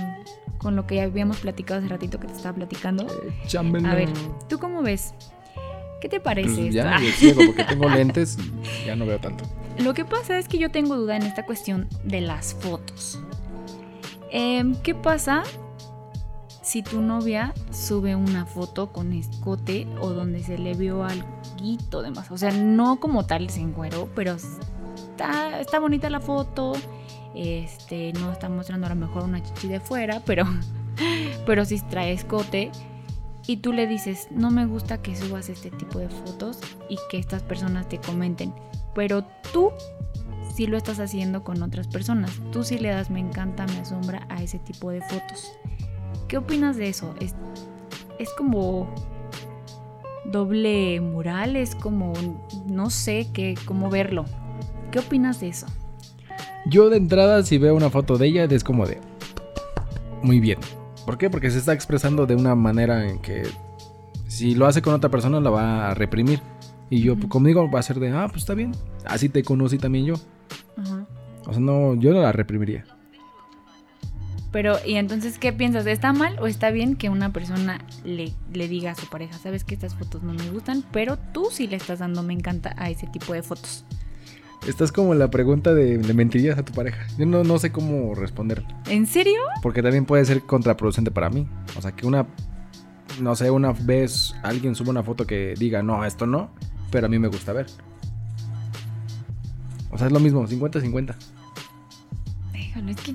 con 0.59 0.77
lo 0.77 0.87
que 0.87 0.97
ya 0.97 1.05
habíamos 1.05 1.38
platicado 1.38 1.81
hace 1.81 1.88
ratito 1.88 2.21
que 2.21 2.27
te 2.27 2.35
estaba 2.35 2.55
platicando. 2.55 3.07
échamelo. 3.45 3.88
A 3.88 3.95
ver, 3.95 4.11
¿tú 4.49 4.59
cómo 4.59 4.83
ves? 4.83 5.14
¿Qué 6.03 6.09
te 6.11 6.21
parece 6.21 6.49
Pues 6.49 6.59
esto? 6.59 6.73
ya 6.75 6.93
Ah. 6.97 6.99
medio 7.01 7.12
ciego 7.12 7.41
porque 7.47 7.64
tengo 7.64 7.88
lentes 7.88 8.37
y 8.83 8.87
ya 8.87 8.95
no 8.95 9.07
veo 9.07 9.19
tanto. 9.19 9.45
Lo 9.79 9.95
que 9.95 10.05
pasa 10.05 10.38
es 10.38 10.49
que 10.49 10.59
yo 10.59 10.71
tengo 10.71 10.97
duda 10.97 11.17
en 11.17 11.23
esta 11.23 11.47
cuestión 11.47 11.88
de 12.05 12.21
las 12.21 12.53
fotos. 12.55 13.21
Em, 14.31 14.75
¿Qué 14.83 14.95
pasa 14.95 15.45
si 16.69 16.83
tu 16.83 17.01
novia 17.01 17.55
sube 17.71 18.15
una 18.15 18.45
foto 18.45 18.93
con 18.93 19.13
escote 19.13 19.87
o 20.03 20.11
donde 20.11 20.43
se 20.43 20.59
le 20.59 20.75
vio 20.75 21.03
algo 21.03 21.27
de 22.03 22.11
más? 22.11 22.31
O 22.31 22.37
sea, 22.37 22.51
no 22.51 23.01
como 23.01 23.25
tal 23.25 23.49
se 23.49 23.61
encuero, 23.61 24.09
pero 24.15 24.35
está, 24.35 25.79
bonita 25.81 26.11
la 26.11 26.21
foto. 26.21 26.75
Este, 27.35 28.13
no 28.15 28.33
está 28.33 28.49
mostrando 28.49 28.87
a 28.87 28.91
lo 28.91 28.97
mejor 28.97 29.25
una 29.25 29.43
chichi 29.43 29.69
de 29.69 29.81
fuera, 29.81 30.21
pero, 30.27 30.45
pero 31.47 31.65
sí 31.65 31.81
trae 31.89 32.13
escote. 32.13 32.71
Y 33.47 33.59
tú 33.59 33.73
le 33.73 33.87
dices, 33.87 34.29
no 34.31 34.51
me 34.51 34.67
gusta 34.67 35.01
que 35.01 35.17
subas 35.17 35.49
este 35.49 35.71
tipo 35.71 35.99
de 35.99 36.11
fotos 36.11 36.61
y 36.91 36.99
que 37.11 37.19
estas 37.19 37.43
personas 37.43 37.89
te 37.89 37.99
comenten 37.99 38.53
pero 38.99 39.25
tú 39.53 39.71
sí 40.53 40.67
lo 40.67 40.77
estás 40.77 40.99
haciendo 40.99 41.45
con 41.45 41.63
otras 41.63 41.87
personas. 41.87 42.33
Tú 42.51 42.65
sí 42.65 42.79
le 42.79 42.89
das 42.89 43.11
me 43.11 43.21
encanta, 43.21 43.65
me 43.69 43.79
asombra 43.79 44.27
a 44.29 44.43
ese 44.43 44.59
tipo 44.59 44.91
de 44.91 45.01
fotos. 45.03 45.53
¿Qué 46.29 46.37
opinas 46.37 46.77
de 46.77 46.88
eso? 46.88 47.14
Es, 47.21 47.35
es 48.19 48.29
como 48.37 48.88
doble 50.27 51.01
moral, 51.01 51.57
es 51.57 51.75
como 51.75 52.12
no 52.67 52.91
sé 52.91 53.29
qué 53.33 53.55
cómo 53.64 53.88
verlo. 53.91 54.25
¿Qué 54.91 54.99
opinas 54.99 55.41
de 55.41 55.49
eso? 55.49 55.67
Yo 56.67 56.91
de 56.91 56.99
entrada, 56.99 57.43
si 57.43 57.57
veo 57.59 57.75
una 57.75 57.91
foto 57.91 58.19
de 58.19 58.27
ella, 58.27 58.45
es 58.45 58.62
como 58.64 58.87
de. 58.87 59.01
Muy 60.23 60.41
bien. 60.41 60.59
¿Por 61.07 61.17
qué? 61.17 61.31
Porque 61.31 61.51
se 61.51 61.59
está 61.59 61.73
expresando 61.73 62.27
de 62.27 62.35
una 62.35 62.55
manera 62.55 63.09
en 63.09 63.19
que. 63.21 63.43
Si 64.27 64.55
lo 64.55 64.67
hace 64.67 64.83
con 64.83 64.93
otra 64.93 65.11
persona, 65.11 65.41
la 65.41 65.51
va 65.51 65.91
a 65.91 65.95
reprimir. 65.95 66.41
Y 66.91 67.01
yo, 67.01 67.14
Ujú. 67.14 67.29
conmigo, 67.29 67.71
va 67.71 67.81
a 67.81 67.83
ser 67.83 67.99
de, 68.01 68.11
ah, 68.11 68.27
pues 68.29 68.43
está 68.43 68.55
bien. 68.55 68.73
Así 69.07 69.29
te 69.29 69.43
conocí 69.43 69.79
también 69.79 70.05
yo. 70.07 70.14
Ajá. 70.77 71.07
O 71.47 71.53
sea, 71.53 71.61
no, 71.61 71.95
yo 71.95 72.12
no 72.12 72.21
la 72.21 72.33
reprimiría. 72.33 72.85
Pero, 74.51 74.77
¿y 74.85 74.95
entonces 74.95 75.39
qué 75.39 75.53
piensas? 75.53 75.87
¿Está 75.87 76.13
mal 76.13 76.39
o 76.41 76.47
está 76.47 76.71
bien 76.71 76.97
que 76.97 77.11
una 77.11 77.33
persona 77.33 77.85
le, 78.05 78.33
le 78.53 78.69
diga 78.69 78.93
a 78.93 78.95
su 78.95 79.07
pareja, 79.09 79.37
sabes 79.39 79.65
que 79.65 79.75
estas 79.75 79.95
fotos 79.95 80.23
no 80.23 80.33
me 80.33 80.49
gustan, 80.51 80.83
pero 80.91 81.19
tú 81.19 81.49
sí 81.51 81.67
le 81.67 81.77
estás 81.77 81.99
dando 81.99 82.23
me 82.23 82.33
encanta 82.33 82.75
a 82.79 82.89
ese 82.89 83.07
tipo 83.09 83.35
de 83.35 83.43
fotos? 83.43 83.85
Estás 84.67 84.91
como 84.91 85.15
la 85.15 85.31
pregunta 85.31 85.73
de, 85.73 85.99
¿le 85.99 86.15
mentirías 86.15 86.59
a 86.59 86.65
tu 86.65 86.73
pareja? 86.73 87.07
Yo 87.17 87.27
no, 87.27 87.45
no 87.45 87.59
sé 87.59 87.71
cómo 87.71 88.15
responder. 88.15 88.65
¿En 88.87 89.07
serio? 89.07 89.41
Porque 89.63 89.83
también 89.83 90.05
puede 90.05 90.25
ser 90.25 90.43
contraproducente 90.43 91.11
para 91.11 91.31
mí. 91.31 91.47
O 91.77 91.83
sea, 91.83 91.93
que 91.93 92.07
una, 92.07 92.27
no 93.21 93.37
sé, 93.37 93.51
una 93.51 93.73
vez 93.73 94.35
alguien 94.43 94.75
sube 94.75 94.91
una 94.91 95.03
foto 95.03 95.27
que 95.27 95.55
diga, 95.59 95.83
no, 95.83 96.05
esto 96.05 96.27
no, 96.27 96.51
pero 96.91 97.07
a 97.07 97.09
mí 97.09 97.19
me 97.19 97.29
gusta 97.29 97.53
ver. 97.53 97.67
O 99.91 99.97
sea, 99.97 100.09
es 100.09 100.13
lo 100.13 100.21
mismo, 100.21 100.47
50-50. 100.47 101.15
Híjole, 102.55 102.93
es 102.93 103.01
que. 103.01 103.15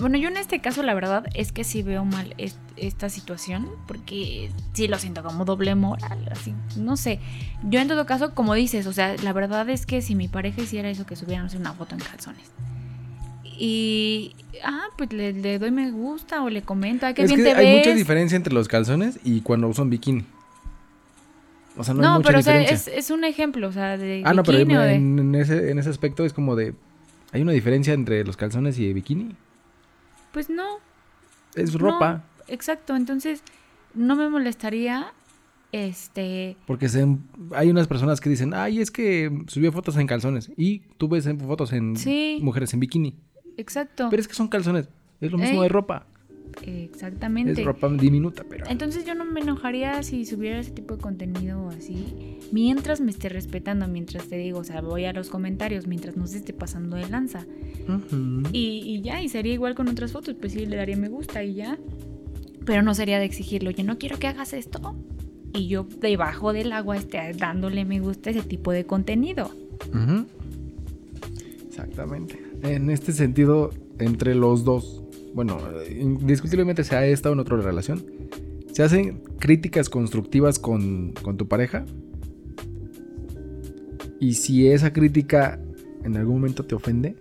Bueno, 0.00 0.16
yo 0.18 0.28
en 0.28 0.36
este 0.36 0.60
caso, 0.60 0.82
la 0.82 0.94
verdad 0.94 1.24
es 1.34 1.52
que 1.52 1.62
sí 1.64 1.82
veo 1.82 2.04
mal 2.04 2.34
est- 2.38 2.56
esta 2.76 3.08
situación, 3.10 3.68
porque 3.86 4.50
sí 4.72 4.88
lo 4.88 4.98
siento 4.98 5.22
como 5.22 5.44
doble 5.44 5.74
moral, 5.74 6.26
así. 6.32 6.54
No 6.76 6.96
sé. 6.96 7.20
Yo 7.64 7.80
en 7.80 7.88
todo 7.88 8.06
caso, 8.06 8.34
como 8.34 8.54
dices, 8.54 8.86
o 8.86 8.92
sea, 8.92 9.14
la 9.22 9.32
verdad 9.32 9.68
es 9.68 9.84
que 9.86 10.00
si 10.02 10.14
mi 10.14 10.26
pareja 10.28 10.62
hiciera 10.62 10.88
eso, 10.90 11.04
que 11.06 11.16
sé, 11.16 11.26
una 11.54 11.72
foto 11.74 11.94
en 11.94 12.00
calzones. 12.00 12.50
Y. 13.58 14.34
Ah, 14.64 14.84
pues 14.96 15.12
le, 15.12 15.32
le 15.32 15.58
doy 15.58 15.70
me 15.70 15.90
gusta 15.90 16.42
o 16.42 16.50
le 16.50 16.62
comento, 16.62 17.06
ay, 17.06 17.14
qué 17.14 17.22
es 17.22 17.28
bien 17.30 17.38
que 17.44 17.50
te 17.50 17.56
hay 17.56 17.66
ves. 17.66 17.78
mucha 17.86 17.94
diferencia 17.96 18.36
entre 18.36 18.52
los 18.54 18.68
calzones 18.68 19.18
y 19.24 19.40
cuando 19.42 19.68
usan 19.68 19.90
bikini. 19.90 20.24
O 21.76 21.84
sea, 21.84 21.94
no, 21.94 22.00
hay 22.02 22.08
No, 22.08 22.14
mucha 22.16 22.26
pero 22.28 22.38
o 22.38 22.42
sea, 22.42 22.58
diferencia. 22.58 22.92
es, 22.94 23.04
es 23.06 23.10
un 23.10 23.24
ejemplo, 23.24 23.68
o 23.68 23.72
sea, 23.72 23.96
de 23.96 24.22
ah, 24.24 24.34
no, 24.34 24.42
pero 24.42 24.58
de- 24.82 24.94
en, 24.94 25.18
en 25.18 25.34
ese, 25.34 25.70
en 25.70 25.78
ese 25.78 25.88
aspecto 25.90 26.24
es 26.24 26.32
como 26.32 26.56
de... 26.56 26.74
¿Hay 27.32 27.42
una 27.42 27.52
diferencia 27.52 27.92
entre 27.94 28.24
los 28.24 28.36
calzones 28.36 28.78
y 28.78 28.88
el 28.88 28.94
bikini? 28.94 29.36
Pues 30.32 30.48
no, 30.50 30.64
Es 31.54 31.72
No. 31.74 31.78
ropa. 31.78 32.24
exacto. 32.48 32.94
Entonces, 32.96 33.42
no 33.94 34.14
me 34.16 34.28
molestaría, 34.28 35.12
este... 35.72 36.56
Porque 36.66 36.88
se, 36.88 37.06
hay 37.54 37.70
unas 37.70 37.86
personas 37.88 38.20
que 38.20 38.30
dicen, 38.30 38.54
ay, 38.54 38.80
es 38.80 38.90
que 38.90 39.44
subió 39.48 39.72
fotos 39.72 39.96
en 39.96 40.06
calzones. 40.06 40.50
Y 40.56 40.80
tú 40.98 41.08
ves 41.08 41.28
fotos 41.46 41.72
en 41.72 41.96
Sí. 41.96 42.38
mujeres 42.42 42.72
en 42.74 42.80
bikini. 42.80 43.16
Exacto. 43.56 44.08
Pero 44.10 44.20
es 44.20 44.28
que 44.28 44.34
son 44.34 44.48
calzones. 44.48 44.88
Es 45.20 45.30
lo 45.32 45.38
mismo 45.38 45.56
Ey. 45.62 45.62
de 45.64 45.68
ropa. 45.68 46.06
Exactamente. 46.66 47.52
Es 47.52 47.64
ropa 47.64 47.88
diminuta, 47.88 48.44
pero... 48.48 48.66
Entonces 48.68 49.04
yo 49.04 49.14
no 49.14 49.24
me 49.24 49.40
enojaría 49.40 50.02
si 50.02 50.24
subiera 50.24 50.60
ese 50.60 50.72
tipo 50.72 50.96
de 50.96 51.02
contenido 51.02 51.68
así, 51.68 52.38
mientras 52.52 53.00
me 53.00 53.10
esté 53.10 53.28
respetando, 53.28 53.88
mientras 53.88 54.24
te 54.24 54.36
digo, 54.36 54.58
o 54.60 54.64
sea, 54.64 54.80
voy 54.80 55.04
a 55.04 55.12
los 55.12 55.30
comentarios, 55.30 55.86
mientras 55.86 56.16
no 56.16 56.26
se 56.26 56.38
esté 56.38 56.52
pasando 56.52 56.96
de 56.96 57.08
lanza. 57.08 57.46
Ujú. 57.88 58.42
Y, 58.52 58.82
y 58.84 59.02
ya, 59.02 59.22
y 59.22 59.28
sería 59.28 59.52
igual 59.52 59.74
con 59.74 59.88
otras 59.88 60.12
fotos, 60.12 60.34
pues 60.38 60.52
sí, 60.52 60.66
le 60.66 60.76
daría 60.76 60.96
me 60.96 61.08
gusta 61.08 61.42
y 61.44 61.54
ya. 61.54 61.78
Pero 62.64 62.82
no 62.82 62.94
sería 62.94 63.18
de 63.18 63.24
exigirlo, 63.24 63.70
oye, 63.70 63.82
no 63.82 63.98
quiero 63.98 64.18
que 64.18 64.26
hagas 64.26 64.52
esto. 64.52 64.96
Y 65.52 65.66
yo 65.66 65.86
debajo 66.00 66.52
del 66.52 66.72
agua 66.72 66.96
esté 66.96 67.32
dándole 67.32 67.84
me 67.84 68.00
gusta 68.00 68.30
a 68.30 68.32
ese 68.32 68.42
tipo 68.42 68.70
de 68.70 68.86
contenido. 68.86 69.50
Ujú. 69.88 70.26
Exactamente. 71.66 72.40
En 72.62 72.90
este 72.90 73.12
sentido, 73.12 73.70
entre 73.98 74.34
los 74.34 74.64
dos, 74.64 75.02
bueno, 75.34 75.58
indiscutiblemente 75.88 76.84
sea 76.84 77.06
esta 77.06 77.30
o 77.30 77.32
en 77.32 77.40
otra 77.40 77.56
relación, 77.56 78.04
se 78.72 78.82
hacen 78.82 79.22
críticas 79.38 79.88
constructivas 79.88 80.58
con, 80.58 81.12
con 81.22 81.36
tu 81.36 81.48
pareja. 81.48 81.84
Y 84.18 84.34
si 84.34 84.68
esa 84.68 84.92
crítica 84.92 85.60
en 86.04 86.16
algún 86.16 86.36
momento 86.36 86.64
te 86.64 86.74
ofende, 86.74 87.16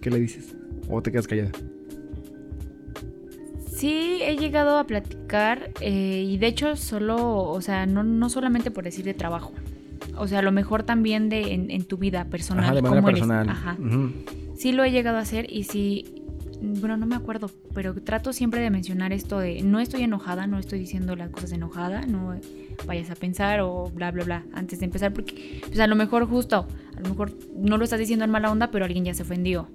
¿qué 0.00 0.10
le 0.10 0.20
dices? 0.20 0.56
¿O 0.88 1.02
te 1.02 1.10
quedas 1.10 1.26
callada? 1.26 1.50
Sí, 3.76 4.20
he 4.22 4.36
llegado 4.36 4.78
a 4.78 4.86
platicar 4.86 5.70
eh, 5.80 6.24
y 6.26 6.38
de 6.38 6.46
hecho 6.46 6.76
solo, 6.76 7.42
o 7.42 7.60
sea, 7.60 7.84
no, 7.84 8.02
no 8.02 8.30
solamente 8.30 8.70
por 8.70 8.84
decir 8.84 9.04
de 9.04 9.12
trabajo. 9.12 9.52
O 10.16 10.26
sea, 10.26 10.38
a 10.38 10.42
lo 10.42 10.52
mejor 10.52 10.82
también 10.82 11.28
de 11.28 11.52
en, 11.52 11.70
en 11.70 11.84
tu 11.84 11.98
vida 11.98 12.24
personal. 12.24 12.64
Ajá, 12.64 12.74
de 12.74 12.82
manera 12.82 13.02
personal. 13.02 13.48
Ajá. 13.48 13.76
Sí 14.56 14.72
lo 14.72 14.82
he 14.82 14.90
llegado 14.90 15.18
a 15.18 15.20
hacer 15.20 15.46
y 15.52 15.64
sí, 15.64 16.15
bueno, 16.80 16.96
no 16.96 17.06
me 17.06 17.16
acuerdo, 17.16 17.50
pero 17.74 17.94
trato 17.94 18.32
siempre 18.32 18.60
de 18.60 18.70
mencionar 18.70 19.12
esto 19.12 19.38
de 19.38 19.62
no 19.62 19.80
estoy 19.80 20.02
enojada, 20.02 20.46
no 20.46 20.58
estoy 20.58 20.78
diciendo 20.78 21.16
las 21.16 21.30
cosas 21.30 21.52
enojada, 21.52 22.02
no 22.06 22.34
vayas 22.86 23.10
a 23.10 23.14
pensar 23.14 23.60
o 23.60 23.90
bla, 23.94 24.10
bla, 24.10 24.24
bla, 24.24 24.44
antes 24.52 24.78
de 24.80 24.84
empezar, 24.86 25.12
porque 25.12 25.60
pues 25.66 25.78
a 25.80 25.86
lo 25.86 25.96
mejor 25.96 26.26
justo, 26.28 26.66
a 26.96 27.00
lo 27.00 27.08
mejor 27.10 27.32
no 27.56 27.76
lo 27.78 27.84
estás 27.84 27.98
diciendo 27.98 28.24
en 28.24 28.30
mala 28.30 28.50
onda, 28.50 28.70
pero 28.70 28.84
alguien 28.84 29.04
ya 29.04 29.14
se 29.14 29.22
ofendió. 29.22 29.68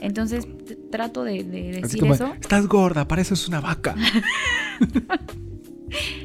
Entonces 0.00 0.46
trato 0.90 1.24
de, 1.24 1.42
de 1.44 1.70
Así 1.70 1.80
decir 1.82 2.00
como, 2.00 2.14
eso. 2.14 2.32
estás 2.40 2.66
gorda, 2.68 3.08
pareces 3.08 3.48
una 3.48 3.60
vaca. 3.60 3.94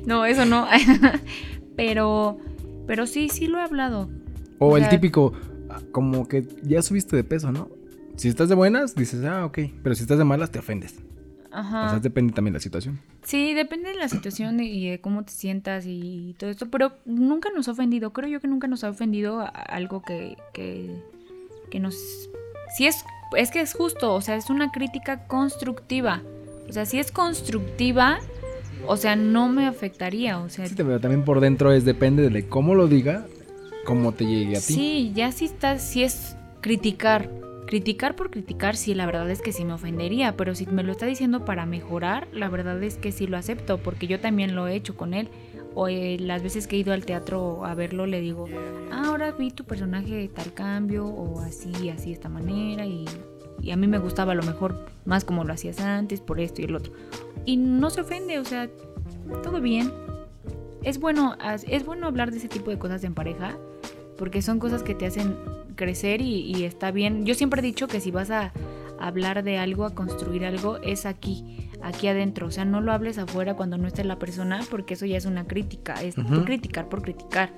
No, 0.06 0.26
eso 0.26 0.46
no. 0.46 0.68
pero, 1.76 2.38
pero 2.86 3.08
sí, 3.08 3.30
sí 3.30 3.48
lo 3.48 3.60
he 3.60 3.62
hablado. 3.62 4.10
O, 4.60 4.68
O 4.72 4.78
el 4.78 4.84
sea- 4.84 4.90
típico, 4.90 5.34
ah, 5.70 5.80
como 5.92 6.28
que 6.28 6.46
ya 6.64 6.82
subiste 6.82 7.16
de 7.16 7.24
peso, 7.24 7.52
¿no? 7.52 7.70
Si 8.16 8.28
estás 8.30 8.50
de 8.50 8.56
buenas, 8.56 8.96
dices, 8.96 9.24
ah, 9.26 9.46
ok. 9.46 9.60
Pero 9.82 9.96
si 9.96 10.04
estás 10.04 10.18
de 10.18 10.24
malas, 10.24 10.52
te 10.52 10.60
ofendes. 10.60 10.96
Ajá. 11.52 11.86
O 11.86 11.90
sea, 11.92 12.00
depende 12.00 12.34
también 12.34 12.54
de 12.54 12.58
la 12.58 12.62
situación. 12.64 13.00
Sí, 13.24 13.54
depende 13.54 13.90
de 13.90 13.96
la 13.96 14.10
situación 14.10 14.60
y- 14.60 14.90
de 14.90 15.02
cómo 15.02 15.24
te 15.24 15.32
sientas 15.32 15.86
y 15.88 16.36
todo 16.40 16.50
esto, 16.50 16.70
pero 16.70 16.94
nunca 17.06 17.50
nos 17.56 17.68
ha 17.68 17.72
ofendido. 17.72 18.12
Creo 18.12 18.28
yo 18.30 18.40
que 18.40 18.48
nunca 18.48 18.68
nos 18.68 18.84
ha 18.84 18.90
ofendido 18.90 19.46
algo 19.54 20.02
que, 20.02 20.36
que, 20.54 20.90
que 21.70 21.80
nos... 21.80 21.96
Si 22.76 22.88
es, 22.88 23.06
es 23.38 23.52
que 23.52 23.62
es 23.62 23.74
justo, 23.74 24.14
o 24.16 24.22
sea, 24.22 24.36
es 24.36 24.50
una 24.50 24.72
crítica 24.72 25.28
constructiva. 25.28 26.22
O 26.68 26.74
sea, 26.74 26.86
si 26.86 26.98
es 26.98 27.12
constructiva, 27.12 28.20
o 28.88 28.98
sea, 28.98 29.16
no 29.16 29.48
me 29.48 29.68
afectaría, 29.68 30.40
o 30.40 30.50
sea... 30.50 30.66
Sí, 30.68 30.74
pero 30.76 31.00
también 31.00 31.24
por 31.24 31.40
dentro 31.40 31.72
es 31.72 31.86
depende 31.86 32.30
de 32.30 32.48
cómo 32.48 32.74
lo 32.74 32.88
diga, 32.88 33.28
cómo 33.86 34.12
te 34.14 34.26
llegue 34.26 34.58
a 34.58 34.60
ti. 34.60 34.74
Sí, 34.74 35.12
ya 35.14 35.32
si 35.32 35.46
está, 35.46 35.78
si 35.78 36.04
es 36.04 36.36
criticar. 36.62 37.30
Criticar 37.74 38.16
por 38.16 38.30
criticar, 38.30 38.76
sí, 38.76 38.94
la 38.94 39.08
verdad 39.08 39.28
es 39.32 39.42
que 39.42 39.52
sí 39.52 39.66
me 39.66 39.74
ofendería, 39.74 40.38
pero 40.38 40.54
si 40.54 40.68
me 40.68 40.84
lo 40.84 40.92
está 40.92 41.08
diciendo 41.08 41.44
para 41.44 41.66
mejorar, 41.66 42.28
la 42.32 42.48
verdad 42.48 42.84
es 42.84 42.98
que 42.98 43.12
sí 43.12 43.26
lo 43.26 43.36
acepto, 43.36 43.80
porque 43.80 44.06
yo 44.06 44.20
también 44.20 44.54
lo 44.54 44.68
he 44.68 44.76
hecho 44.76 44.96
con 44.96 45.16
él. 45.16 45.28
O 45.74 45.88
eh, 45.88 46.18
las 46.20 46.44
veces 46.44 46.68
que 46.68 46.76
he 46.76 46.80
ido 46.80 46.94
al 46.94 47.04
teatro 47.04 47.66
a 47.66 47.74
verlo, 47.74 48.06
le 48.06 48.22
digo, 48.22 48.46
ah, 48.92 49.06
ahora 49.08 49.32
vi 49.32 49.50
tu 49.50 49.64
personaje 49.64 50.30
tal 50.36 50.54
cambio, 50.54 51.08
o 51.08 51.40
así, 51.40 51.90
así, 51.90 52.10
de 52.10 52.12
esta 52.12 52.30
manera, 52.30 52.86
y, 52.86 53.06
y 53.60 53.72
a 53.72 53.76
mí 53.76 53.88
me 53.88 53.98
gustaba 53.98 54.34
a 54.34 54.36
lo 54.36 54.44
mejor 54.44 54.86
más 55.06 55.26
como 55.26 55.44
lo 55.44 55.52
hacías 55.52 55.80
antes, 55.80 56.22
por 56.22 56.40
esto 56.40 56.62
y 56.62 56.66
el 56.66 56.76
otro. 56.76 56.94
Y 57.44 57.58
no 57.58 57.90
se 57.90 58.02
ofende, 58.02 58.38
o 58.38 58.46
sea, 58.46 58.70
todo 59.42 59.62
bien. 59.62 59.92
Es 60.84 61.00
bueno, 61.00 61.36
es 61.68 61.86
bueno 61.88 62.06
hablar 62.06 62.30
de 62.30 62.38
ese 62.38 62.50
tipo 62.50 62.70
de 62.70 62.78
cosas 62.78 63.04
en 63.04 63.16
pareja, 63.16 63.58
porque 64.18 64.42
son 64.42 64.60
cosas 64.60 64.84
que 64.84 64.96
te 64.96 65.06
hacen 65.06 65.36
crecer 65.76 66.22
y, 66.22 66.42
y 66.56 66.64
está 66.64 66.92
bien. 66.92 67.26
Yo 67.26 67.34
siempre 67.36 67.60
he 67.62 67.64
dicho 67.64 67.88
que 67.88 68.00
si 68.00 68.12
vas 68.12 68.30
a 68.32 68.54
hablar 69.00 69.44
de 69.44 69.58
algo, 69.58 69.86
a 69.86 69.94
construir 69.94 70.46
algo, 70.46 70.78
es 70.78 71.06
aquí, 71.06 71.70
aquí 71.82 72.08
adentro. 72.08 72.48
O 72.48 72.52
sea, 72.52 72.66
no 72.66 72.80
lo 72.82 72.92
hables 72.92 73.18
afuera 73.18 73.56
cuando 73.56 73.78
no 73.78 73.88
esté 73.88 74.04
la 74.04 74.18
persona, 74.20 74.62
porque 74.70 74.94
eso 74.94 75.06
ya 75.06 75.18
es 75.18 75.26
una 75.26 75.46
crítica, 75.46 75.96
es 76.02 76.16
por 76.16 76.46
criticar 76.46 76.90
por 76.90 77.02
criticar. 77.02 77.52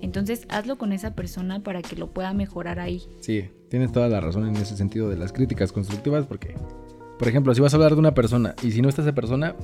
Entonces, 0.00 0.46
hazlo 0.48 0.78
con 0.78 0.92
esa 0.92 1.14
persona 1.14 1.60
para 1.60 1.82
que 1.82 1.96
lo 1.96 2.10
pueda 2.10 2.32
mejorar 2.32 2.78
ahí. 2.78 3.02
Sí, 3.20 3.50
tienes 3.68 3.92
toda 3.92 4.08
la 4.08 4.20
razón 4.20 4.46
en 4.46 4.56
ese 4.56 4.76
sentido 4.76 5.08
de 5.08 5.16
las 5.16 5.32
críticas 5.32 5.72
constructivas, 5.72 6.26
porque, 6.26 6.54
por 7.18 7.28
ejemplo, 7.28 7.54
si 7.54 7.60
vas 7.60 7.74
a 7.74 7.76
hablar 7.76 7.92
de 7.94 7.98
una 7.98 8.14
persona 8.14 8.54
y 8.62 8.70
si 8.70 8.80
no 8.80 8.88
está 8.88 9.02
esa 9.02 9.14
persona, 9.14 9.56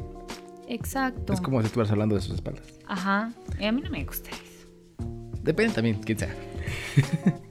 Exacto. 0.69 1.33
es 1.33 1.41
como 1.41 1.61
si 1.61 1.67
estuvieras 1.67 1.93
hablando 1.93 2.17
de 2.17 2.21
sus 2.21 2.35
espaldas. 2.35 2.67
Ajá. 2.87 3.33
A 3.65 3.73
mí 3.73 3.81
no 3.81 3.91
me 3.91 4.05
gusta 4.05 4.31
eso. 4.31 4.54
Depende 5.45 5.75
también, 5.75 6.01
quién 6.05 6.19
sea. 6.19 6.35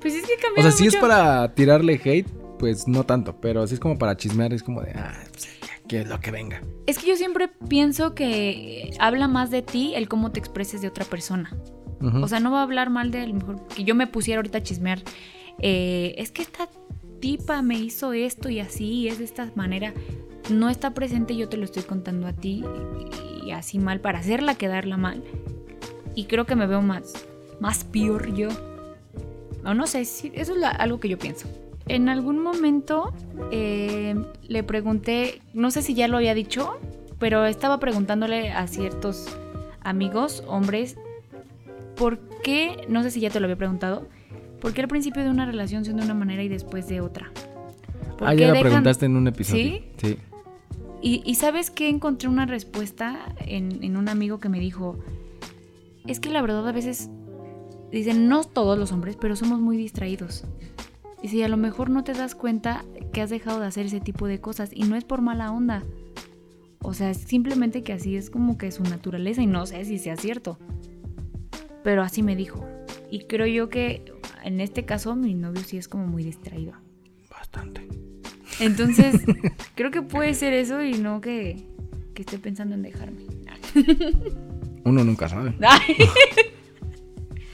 Pues 0.00 0.14
es 0.14 0.22
que 0.26 0.34
cambia 0.34 0.58
O 0.58 0.62
sea, 0.62 0.72
si 0.72 0.88
es 0.88 0.96
para 0.96 1.54
tirarle 1.54 2.00
hate, 2.04 2.28
pues 2.58 2.88
no 2.88 3.04
tanto, 3.04 3.40
pero 3.40 3.64
si 3.68 3.74
es 3.74 3.80
como 3.80 3.96
para 3.98 4.16
chismear, 4.16 4.52
es 4.52 4.64
como 4.64 4.82
de, 4.82 4.90
ah, 4.96 5.14
pues, 5.30 5.48
ya, 5.60 5.88
que 5.88 6.00
es 6.00 6.08
lo 6.08 6.18
que 6.18 6.32
venga. 6.32 6.60
Es 6.86 6.98
que 6.98 7.06
yo 7.06 7.14
siempre 7.16 7.48
pienso 7.68 8.12
que 8.12 8.90
habla 8.98 9.28
más 9.28 9.52
de 9.52 9.62
ti 9.62 9.92
el 9.94 10.08
cómo 10.08 10.32
te 10.32 10.40
expreses 10.40 10.80
de 10.82 10.88
otra 10.88 11.04
persona. 11.04 11.56
O 12.20 12.26
sea, 12.26 12.40
no 12.40 12.50
va 12.50 12.58
a 12.58 12.62
hablar 12.64 12.90
mal 12.90 13.12
de 13.12 13.20
a 13.20 13.26
lo 13.28 13.34
mejor 13.34 13.64
que 13.68 13.84
yo 13.84 13.94
me 13.94 14.08
pusiera 14.08 14.40
ahorita 14.40 14.58
a 14.58 14.62
chismear. 14.64 15.02
eh, 15.60 16.16
es 16.18 16.32
que 16.32 16.42
esta 16.42 16.68
tipa 17.20 17.62
me 17.62 17.78
hizo 17.78 18.12
esto 18.12 18.50
y 18.50 18.58
así, 18.58 19.06
es 19.06 19.18
de 19.18 19.24
esta 19.24 19.52
manera. 19.54 19.94
No 20.50 20.68
está 20.68 20.94
presente, 20.94 21.36
yo 21.36 21.48
te 21.48 21.56
lo 21.58 21.64
estoy 21.64 21.84
contando 21.84 22.26
a 22.26 22.32
ti 22.32 22.64
y, 23.44 23.46
y 23.46 23.50
así 23.52 23.78
mal 23.78 24.00
para 24.00 24.18
hacerla 24.18 24.56
quedarla 24.56 24.96
mal. 24.96 25.22
Y 26.14 26.24
creo 26.24 26.44
que 26.46 26.56
me 26.56 26.66
veo 26.66 26.82
más, 26.82 27.12
más 27.60 27.84
peor 27.84 28.32
yo. 28.34 28.48
O 29.64 29.74
no 29.74 29.86
sé, 29.86 30.04
sí, 30.04 30.30
eso 30.34 30.52
es 30.52 30.58
la- 30.58 30.70
algo 30.70 31.00
que 31.00 31.08
yo 31.08 31.18
pienso. 31.18 31.48
En 31.88 32.08
algún 32.08 32.38
momento 32.42 33.12
eh, 33.50 34.14
le 34.46 34.62
pregunté, 34.62 35.40
no 35.54 35.70
sé 35.70 35.82
si 35.82 35.94
ya 35.94 36.08
lo 36.08 36.16
había 36.18 36.34
dicho, 36.34 36.78
pero 37.18 37.44
estaba 37.46 37.78
preguntándole 37.78 38.50
a 38.52 38.66
ciertos 38.66 39.26
amigos, 39.82 40.44
hombres, 40.46 40.96
¿por 41.96 42.18
qué, 42.42 42.84
no 42.88 43.02
sé 43.02 43.10
si 43.10 43.20
ya 43.20 43.30
te 43.30 43.40
lo 43.40 43.46
había 43.46 43.56
preguntado, 43.56 44.06
por 44.60 44.72
qué 44.72 44.80
al 44.82 44.88
principio 44.88 45.22
de 45.24 45.30
una 45.30 45.44
relación 45.46 45.84
son 45.84 45.96
de 45.96 46.04
una 46.04 46.14
manera 46.14 46.42
y 46.42 46.48
después 46.48 46.88
de 46.88 47.00
otra? 47.00 47.30
¿Por 48.18 48.28
Ah, 48.28 48.34
ya 48.34 48.48
la 48.48 48.52
dejan- 48.54 48.62
preguntaste 48.62 49.06
en 49.06 49.16
un 49.16 49.26
episodio. 49.28 49.62
¿Sí? 49.64 49.84
Sí. 49.98 50.18
Y, 51.00 51.22
y 51.24 51.34
sabes 51.34 51.70
que 51.72 51.88
encontré 51.88 52.28
una 52.28 52.46
respuesta 52.46 53.34
en, 53.38 53.82
en 53.82 53.96
un 53.96 54.08
amigo 54.08 54.38
que 54.38 54.48
me 54.48 54.60
dijo, 54.60 54.98
es 56.06 56.20
que 56.20 56.30
la 56.30 56.42
verdad 56.42 56.68
a 56.68 56.72
veces, 56.72 57.10
dicen, 57.90 58.28
no 58.28 58.44
todos 58.44 58.78
los 58.78 58.92
hombres, 58.92 59.16
pero 59.20 59.36
somos 59.36 59.60
muy 59.60 59.76
distraídos. 59.76 60.44
Y 61.22 61.28
si 61.28 61.42
a 61.42 61.48
lo 61.48 61.56
mejor 61.56 61.90
no 61.90 62.02
te 62.02 62.12
das 62.12 62.34
cuenta 62.34 62.84
que 63.12 63.20
has 63.20 63.30
dejado 63.30 63.60
de 63.60 63.66
hacer 63.66 63.86
ese 63.86 64.00
tipo 64.00 64.26
de 64.26 64.40
cosas 64.40 64.70
y 64.72 64.84
no 64.84 64.96
es 64.96 65.04
por 65.04 65.22
mala 65.22 65.52
onda. 65.52 65.84
O 66.80 66.94
sea, 66.94 67.10
es 67.10 67.18
simplemente 67.18 67.82
que 67.84 67.92
así 67.92 68.16
es 68.16 68.28
como 68.28 68.58
que 68.58 68.72
su 68.72 68.82
naturaleza 68.82 69.40
y 69.40 69.46
no 69.46 69.64
sé 69.66 69.84
si 69.84 69.98
sea 69.98 70.16
cierto. 70.16 70.58
Pero 71.84 72.02
así 72.02 72.24
me 72.24 72.34
dijo. 72.34 72.66
Y 73.08 73.20
creo 73.26 73.46
yo 73.46 73.68
que 73.68 74.04
en 74.42 74.60
este 74.60 74.84
caso 74.84 75.14
mi 75.14 75.34
novio 75.34 75.62
sí 75.62 75.76
es 75.76 75.86
como 75.86 76.06
muy 76.06 76.24
distraído. 76.24 76.72
Bastante. 77.30 77.86
Entonces, 78.58 79.22
creo 79.76 79.92
que 79.92 80.02
puede 80.02 80.34
ser 80.34 80.52
eso 80.54 80.82
y 80.82 80.94
no 80.94 81.20
que, 81.20 81.68
que 82.14 82.22
esté 82.22 82.38
pensando 82.38 82.74
en 82.74 82.82
dejarme. 82.82 83.22
Uno 84.84 85.04
nunca 85.04 85.28
sabe. 85.28 85.54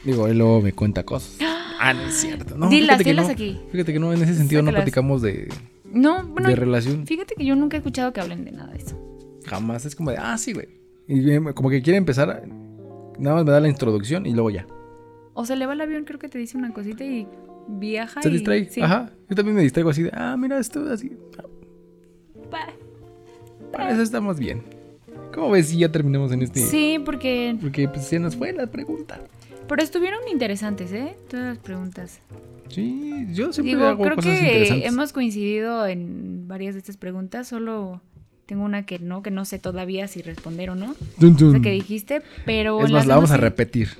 Digo, 0.04 0.26
él 0.26 0.38
luego 0.38 0.62
me 0.62 0.72
cuenta 0.72 1.04
cosas. 1.04 1.38
Ah, 1.80 1.94
no 1.94 2.02
es 2.08 2.14
cierto. 2.14 2.58
No, 2.58 2.68
Dilas, 2.68 2.98
dilas 2.98 3.26
no. 3.26 3.32
aquí. 3.32 3.56
Fíjate 3.70 3.92
que 3.92 4.00
no, 4.00 4.12
en 4.12 4.20
ese 4.20 4.34
sentido 4.34 4.62
no 4.62 4.72
platicamos 4.72 5.22
de, 5.22 5.46
No, 5.84 6.26
bueno, 6.26 6.48
de 6.48 6.56
relación. 6.56 7.06
fíjate 7.06 7.36
que 7.36 7.44
yo 7.44 7.54
nunca 7.54 7.76
he 7.76 7.78
escuchado 7.78 8.12
que 8.12 8.20
hablen 8.20 8.44
de 8.44 8.50
nada 8.50 8.72
de 8.72 8.78
eso. 8.78 8.98
Jamás 9.46 9.86
es 9.86 9.94
como 9.94 10.10
de, 10.10 10.16
ah, 10.16 10.36
sí, 10.38 10.54
güey. 10.54 10.66
Y 11.06 11.38
como 11.54 11.70
que 11.70 11.80
quiere 11.80 11.96
empezar 11.96 12.42
Nada 13.20 13.36
más 13.36 13.44
me 13.44 13.52
da 13.52 13.60
la 13.60 13.68
introducción 13.68 14.26
y 14.26 14.32
luego 14.32 14.50
ya. 14.50 14.66
O 15.34 15.46
se 15.46 15.54
le 15.54 15.66
va 15.66 15.74
el 15.74 15.80
avión, 15.80 16.02
creo 16.04 16.18
que 16.18 16.28
te 16.28 16.36
dice 16.36 16.58
una 16.58 16.74
cosita 16.74 17.04
y 17.04 17.28
viaja. 17.68 18.22
Se 18.22 18.28
y- 18.28 18.32
distrae. 18.32 18.68
sí. 18.68 18.80
Ajá. 18.80 19.12
Yo 19.30 19.36
también 19.36 19.54
me 19.54 19.62
distraigo 19.62 19.90
así 19.90 20.02
de, 20.02 20.10
ah, 20.14 20.36
mira 20.36 20.58
esto, 20.58 20.84
así. 20.90 21.12
Pa- 22.50 22.72
Para 23.70 23.92
eso 23.92 24.02
estamos 24.02 24.40
bien. 24.40 24.64
¿Cómo 25.38 25.52
ves 25.52 25.68
si 25.68 25.78
ya 25.78 25.88
terminamos 25.88 26.32
en 26.32 26.42
este? 26.42 26.60
Sí, 26.60 26.98
porque. 27.04 27.56
Porque 27.60 27.86
pues 27.88 28.06
se 28.06 28.18
nos 28.18 28.34
fue 28.34 28.52
la 28.52 28.66
pregunta. 28.66 29.20
Pero 29.68 29.82
estuvieron 29.82 30.18
interesantes, 30.32 30.92
¿eh? 30.92 31.14
Todas 31.30 31.46
las 31.46 31.58
preguntas. 31.58 32.18
Sí, 32.68 33.24
yo 33.32 33.52
siempre 33.52 33.76
Digo, 33.76 33.86
hago 33.86 34.02
creo 34.02 34.16
cosas 34.16 34.32
que 34.36 34.46
interesantes. 34.46 34.88
hemos 34.92 35.12
coincidido 35.12 35.86
en 35.86 36.48
varias 36.48 36.74
de 36.74 36.80
estas 36.80 36.96
preguntas. 36.96 37.46
Solo 37.46 38.00
tengo 38.46 38.64
una 38.64 38.84
que 38.84 38.98
no, 38.98 39.22
que 39.22 39.30
no 39.30 39.44
sé 39.44 39.60
todavía 39.60 40.08
si 40.08 40.22
responder 40.22 40.70
o 40.70 40.74
no. 40.74 40.96
Dun, 41.18 41.36
dun. 41.36 41.54
Esa 41.54 41.62
que 41.62 41.70
dijiste, 41.70 42.22
pero. 42.44 42.84
Es 42.84 42.90
más, 42.90 43.06
la 43.06 43.14
vamos 43.14 43.30
a 43.30 43.36
repetir. 43.36 43.90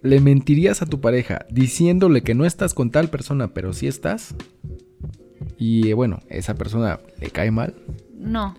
¿Le 0.00 0.18
mentirías 0.20 0.80
a 0.80 0.86
tu 0.86 1.02
pareja 1.02 1.44
diciéndole 1.50 2.22
que 2.22 2.34
no 2.34 2.46
estás 2.46 2.72
con 2.72 2.90
tal 2.90 3.10
persona, 3.10 3.52
pero 3.52 3.74
sí 3.74 3.86
estás? 3.86 4.34
Y 5.58 5.90
eh, 5.90 5.94
bueno, 5.94 6.20
esa 6.30 6.54
persona 6.54 7.00
le 7.20 7.28
cae 7.28 7.50
mal. 7.50 7.74
No. 8.18 8.56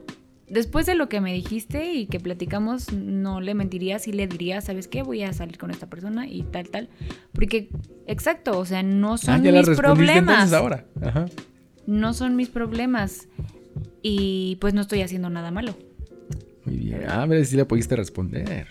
Después 0.49 0.86
de 0.86 0.95
lo 0.95 1.10
que 1.10 1.19
me 1.19 1.33
dijiste 1.33 1.91
y 1.93 2.05
que 2.07 2.19
platicamos, 2.21 2.93
no 2.93 3.41
le 3.41 3.53
mentiría 3.53 3.99
si 3.99 4.13
le 4.13 4.27
diría, 4.27 4.62
¿sabes 4.62 4.88
qué? 4.88 5.03
Voy 5.03 5.23
a 5.23 5.33
salir 5.33 5.57
con 5.57 5.71
esta 5.71 5.88
persona 5.88 6.25
y 6.27 6.43
tal, 6.43 6.69
tal. 6.69 6.89
Porque, 7.33 7.69
exacto, 8.05 8.57
o 8.57 8.65
sea, 8.65 8.81
no 8.81 9.17
son 9.17 9.33
ah, 9.36 9.41
ya 9.43 9.51
la 9.51 9.60
mis 9.60 9.67
respondiste 9.67 10.13
problemas. 10.13 10.53
ahora. 10.53 10.86
Ajá. 11.01 11.25
No 11.86 12.13
son 12.13 12.36
mis 12.38 12.47
problemas. 12.49 13.27
Y 14.01 14.57
pues 14.62 14.73
no 14.73 14.81
estoy 14.81 15.01
haciendo 15.01 15.29
nada 15.29 15.51
malo. 15.51 15.75
Muy 16.63 16.77
bien. 16.77 17.01
Ah, 17.10 17.25
mira, 17.27 17.43
si 17.43 17.55
le 17.57 17.65
pudiste 17.65 17.95
responder. 17.97 18.67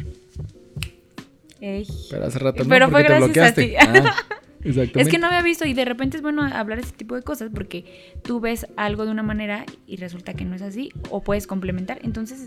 Ey. 1.61 1.87
Pero 2.11 2.25
hace 2.27 2.39
rato 2.39 2.63
no, 2.65 2.69
Pero 2.71 2.91
fue 2.91 3.03
te 3.03 3.09
gracias 3.09 3.23
a 3.23 3.27
bloqueaste. 3.27 3.63
ti. 3.67 3.75
Ah, 3.79 4.15
exactamente. 4.69 5.01
Es 5.01 5.09
que 5.09 5.19
no 5.19 5.27
había 5.27 5.43
visto 5.43 5.65
y 5.67 5.75
de 5.75 5.85
repente 5.85 6.17
es 6.17 6.23
bueno 6.23 6.43
hablar 6.43 6.79
ese 6.79 6.93
tipo 6.93 7.15
de 7.15 7.23
cosas 7.23 7.51
porque 7.55 7.85
tú 8.23 8.41
ves 8.41 8.67
algo 8.77 9.05
de 9.05 9.11
una 9.11 9.23
manera 9.23 9.65
y 9.87 9.97
resulta 9.97 10.35
que 10.35 10.45
no 10.45 10.55
es 10.55 10.63
así 10.63 10.91
o 11.11 11.23
puedes 11.23 11.47
complementar. 11.47 11.99
Entonces, 12.03 12.45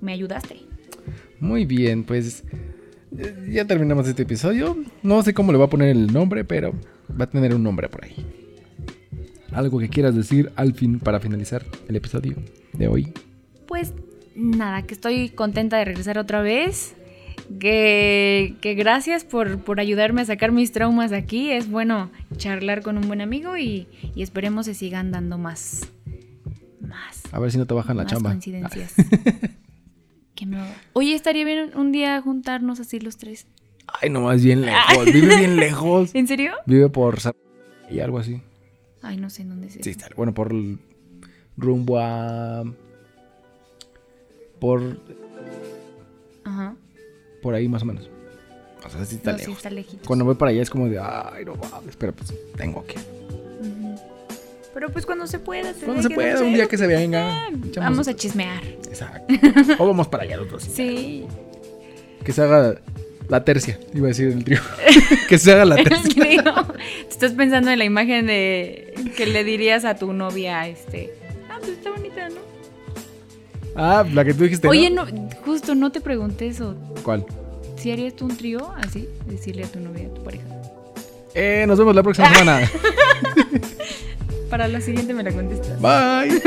me 0.00 0.12
ayudaste. 0.12 0.56
Muy 1.38 1.64
bien, 1.64 2.04
pues 2.04 2.44
eh, 3.16 3.50
ya 3.50 3.64
terminamos 3.64 4.06
este 4.06 4.22
episodio. 4.22 4.76
No 5.02 5.22
sé 5.22 5.34
cómo 5.34 5.52
le 5.52 5.58
voy 5.58 5.66
a 5.66 5.70
poner 5.70 5.88
el 5.88 6.12
nombre, 6.12 6.44
pero 6.44 6.72
va 7.18 7.24
a 7.24 7.30
tener 7.30 7.54
un 7.54 7.62
nombre 7.62 7.88
por 7.88 8.04
ahí. 8.04 8.26
Algo 9.52 9.78
que 9.78 9.88
quieras 9.88 10.14
decir 10.14 10.52
al 10.56 10.74
fin 10.74 11.00
para 11.00 11.18
finalizar 11.18 11.64
el 11.88 11.96
episodio 11.96 12.36
de 12.72 12.88
hoy. 12.88 13.12
Pues 13.66 13.92
nada, 14.34 14.82
que 14.82 14.94
estoy 14.94 15.30
contenta 15.30 15.76
de 15.78 15.84
regresar 15.84 16.18
otra 16.18 16.40
vez. 16.40 16.94
Que, 17.58 18.54
que 18.60 18.74
gracias 18.74 19.24
por, 19.24 19.58
por 19.64 19.80
ayudarme 19.80 20.22
a 20.22 20.24
sacar 20.24 20.52
mis 20.52 20.70
traumas 20.72 21.12
aquí. 21.12 21.50
Es 21.50 21.68
bueno 21.70 22.10
charlar 22.36 22.82
con 22.82 22.96
un 22.96 23.08
buen 23.08 23.20
amigo 23.20 23.56
y, 23.56 23.88
y 24.14 24.22
esperemos 24.22 24.66
se 24.66 24.74
sigan 24.74 25.10
dando 25.10 25.36
más. 25.36 25.88
Más. 26.80 27.22
A 27.32 27.38
ver 27.40 27.50
si 27.50 27.58
no 27.58 27.66
te 27.66 27.74
bajan 27.74 27.96
la 27.96 28.06
chamba. 28.06 28.30
coincidencias. 28.30 28.94
Que 30.34 30.46
me- 30.46 30.58
Oye, 30.94 31.14
estaría 31.14 31.44
bien 31.44 31.72
un 31.76 31.92
día 31.92 32.18
juntarnos 32.22 32.80
así 32.80 32.98
los 32.98 33.18
tres. 33.18 33.46
Ay, 34.00 34.08
no, 34.08 34.22
más 34.22 34.42
bien 34.42 34.62
lejos. 34.62 35.04
Vive 35.04 35.36
bien 35.36 35.56
lejos. 35.56 36.14
¿En 36.14 36.26
serio? 36.28 36.52
Vive 36.64 36.88
por 36.88 37.18
y 37.90 38.00
algo 38.00 38.18
así. 38.20 38.40
Ay, 39.02 39.18
no 39.18 39.28
sé 39.28 39.42
en 39.42 39.50
dónde 39.50 39.66
es. 39.66 39.74
Sí, 39.82 39.90
está. 39.90 40.08
Bueno, 40.16 40.32
por 40.32 40.54
rumbo 41.58 41.98
a 41.98 42.64
por 44.60 44.98
Ajá. 46.44 46.74
Por 47.42 47.54
ahí 47.54 47.68
más 47.68 47.82
o 47.82 47.86
menos. 47.86 48.08
O 48.84 48.88
sea, 48.90 49.04
sí 49.04 49.16
está 49.16 49.32
No, 49.32 49.38
sí 49.38 49.44
lejos. 49.44 49.56
está 49.58 49.70
lejitos. 49.70 50.06
Cuando 50.06 50.24
voy 50.24 50.34
para 50.36 50.50
allá 50.52 50.62
es 50.62 50.70
como 50.70 50.88
de, 50.88 50.98
ay, 50.98 51.44
no 51.44 51.54
mames, 51.56 51.96
pero 51.96 52.12
pues 52.14 52.32
tengo 52.56 52.84
que. 52.86 52.96
Pero 54.72 54.88
pues 54.90 55.04
cuando 55.04 55.26
se 55.26 55.38
pueda. 55.38 55.74
se 55.74 55.84
Cuando 55.84 56.02
se 56.02 56.08
que 56.08 56.14
pueda, 56.14 56.34
no 56.34 56.40
un 56.46 56.50
sé, 56.52 56.54
día 56.56 56.66
que 56.68 56.78
se 56.78 56.86
venga. 56.86 57.48
Vamos 57.76 58.08
a 58.08 58.14
chismear. 58.14 58.62
Exacto. 58.64 59.34
O 59.78 59.86
vamos 59.86 60.08
para 60.08 60.22
allá 60.22 60.36
los 60.38 60.50
dos. 60.50 60.62
Sí. 60.62 61.26
Que 62.24 62.32
se 62.32 62.42
haga 62.42 62.76
la 63.28 63.44
tercia, 63.44 63.78
iba 63.94 64.06
a 64.06 64.08
decir 64.08 64.28
el 64.28 64.44
trío. 64.44 64.60
que 65.28 65.38
se 65.38 65.52
haga 65.52 65.64
la 65.64 65.76
tercia. 65.76 66.44
Te 66.44 67.08
estás 67.10 67.32
pensando 67.32 67.70
en 67.70 67.78
la 67.78 67.84
imagen 67.84 68.26
de 68.26 68.94
que 69.16 69.26
le 69.26 69.44
dirías 69.44 69.84
a 69.84 69.96
tu 69.96 70.12
novia, 70.12 70.66
este. 70.68 71.12
Ah, 71.48 71.56
pues 71.58 71.72
está 71.72 71.90
bonita. 71.90 72.19
Ah, 73.82 74.04
la 74.12 74.26
que 74.26 74.34
tú 74.34 74.44
dijiste. 74.44 74.68
Oye, 74.68 74.90
no, 74.90 75.06
justo 75.42 75.74
no 75.74 75.90
te 75.90 76.02
pregunté 76.02 76.48
eso. 76.48 76.74
¿Cuál? 77.02 77.24
¿Si 77.78 77.90
harías 77.90 78.14
tú 78.14 78.26
un 78.26 78.36
trío 78.36 78.74
así? 78.76 79.08
Decirle 79.26 79.64
a 79.64 79.68
tu 79.68 79.80
novia, 79.80 80.06
a 80.06 80.14
tu 80.14 80.22
pareja. 80.22 80.44
Eh, 81.34 81.64
nos 81.66 81.78
vemos 81.78 81.94
la 81.94 82.02
próxima 82.02 82.28
semana. 82.30 82.70
Para 84.50 84.68
la 84.68 84.82
siguiente 84.82 85.14
me 85.14 85.22
la 85.22 85.32
contestas. 85.32 85.80
Bye. 85.80 86.42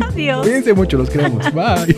Adiós. 0.00 0.42
Cuídense 0.42 0.74
mucho, 0.74 0.98
los 0.98 1.08
queremos. 1.08 1.46
Bye. 1.54 1.96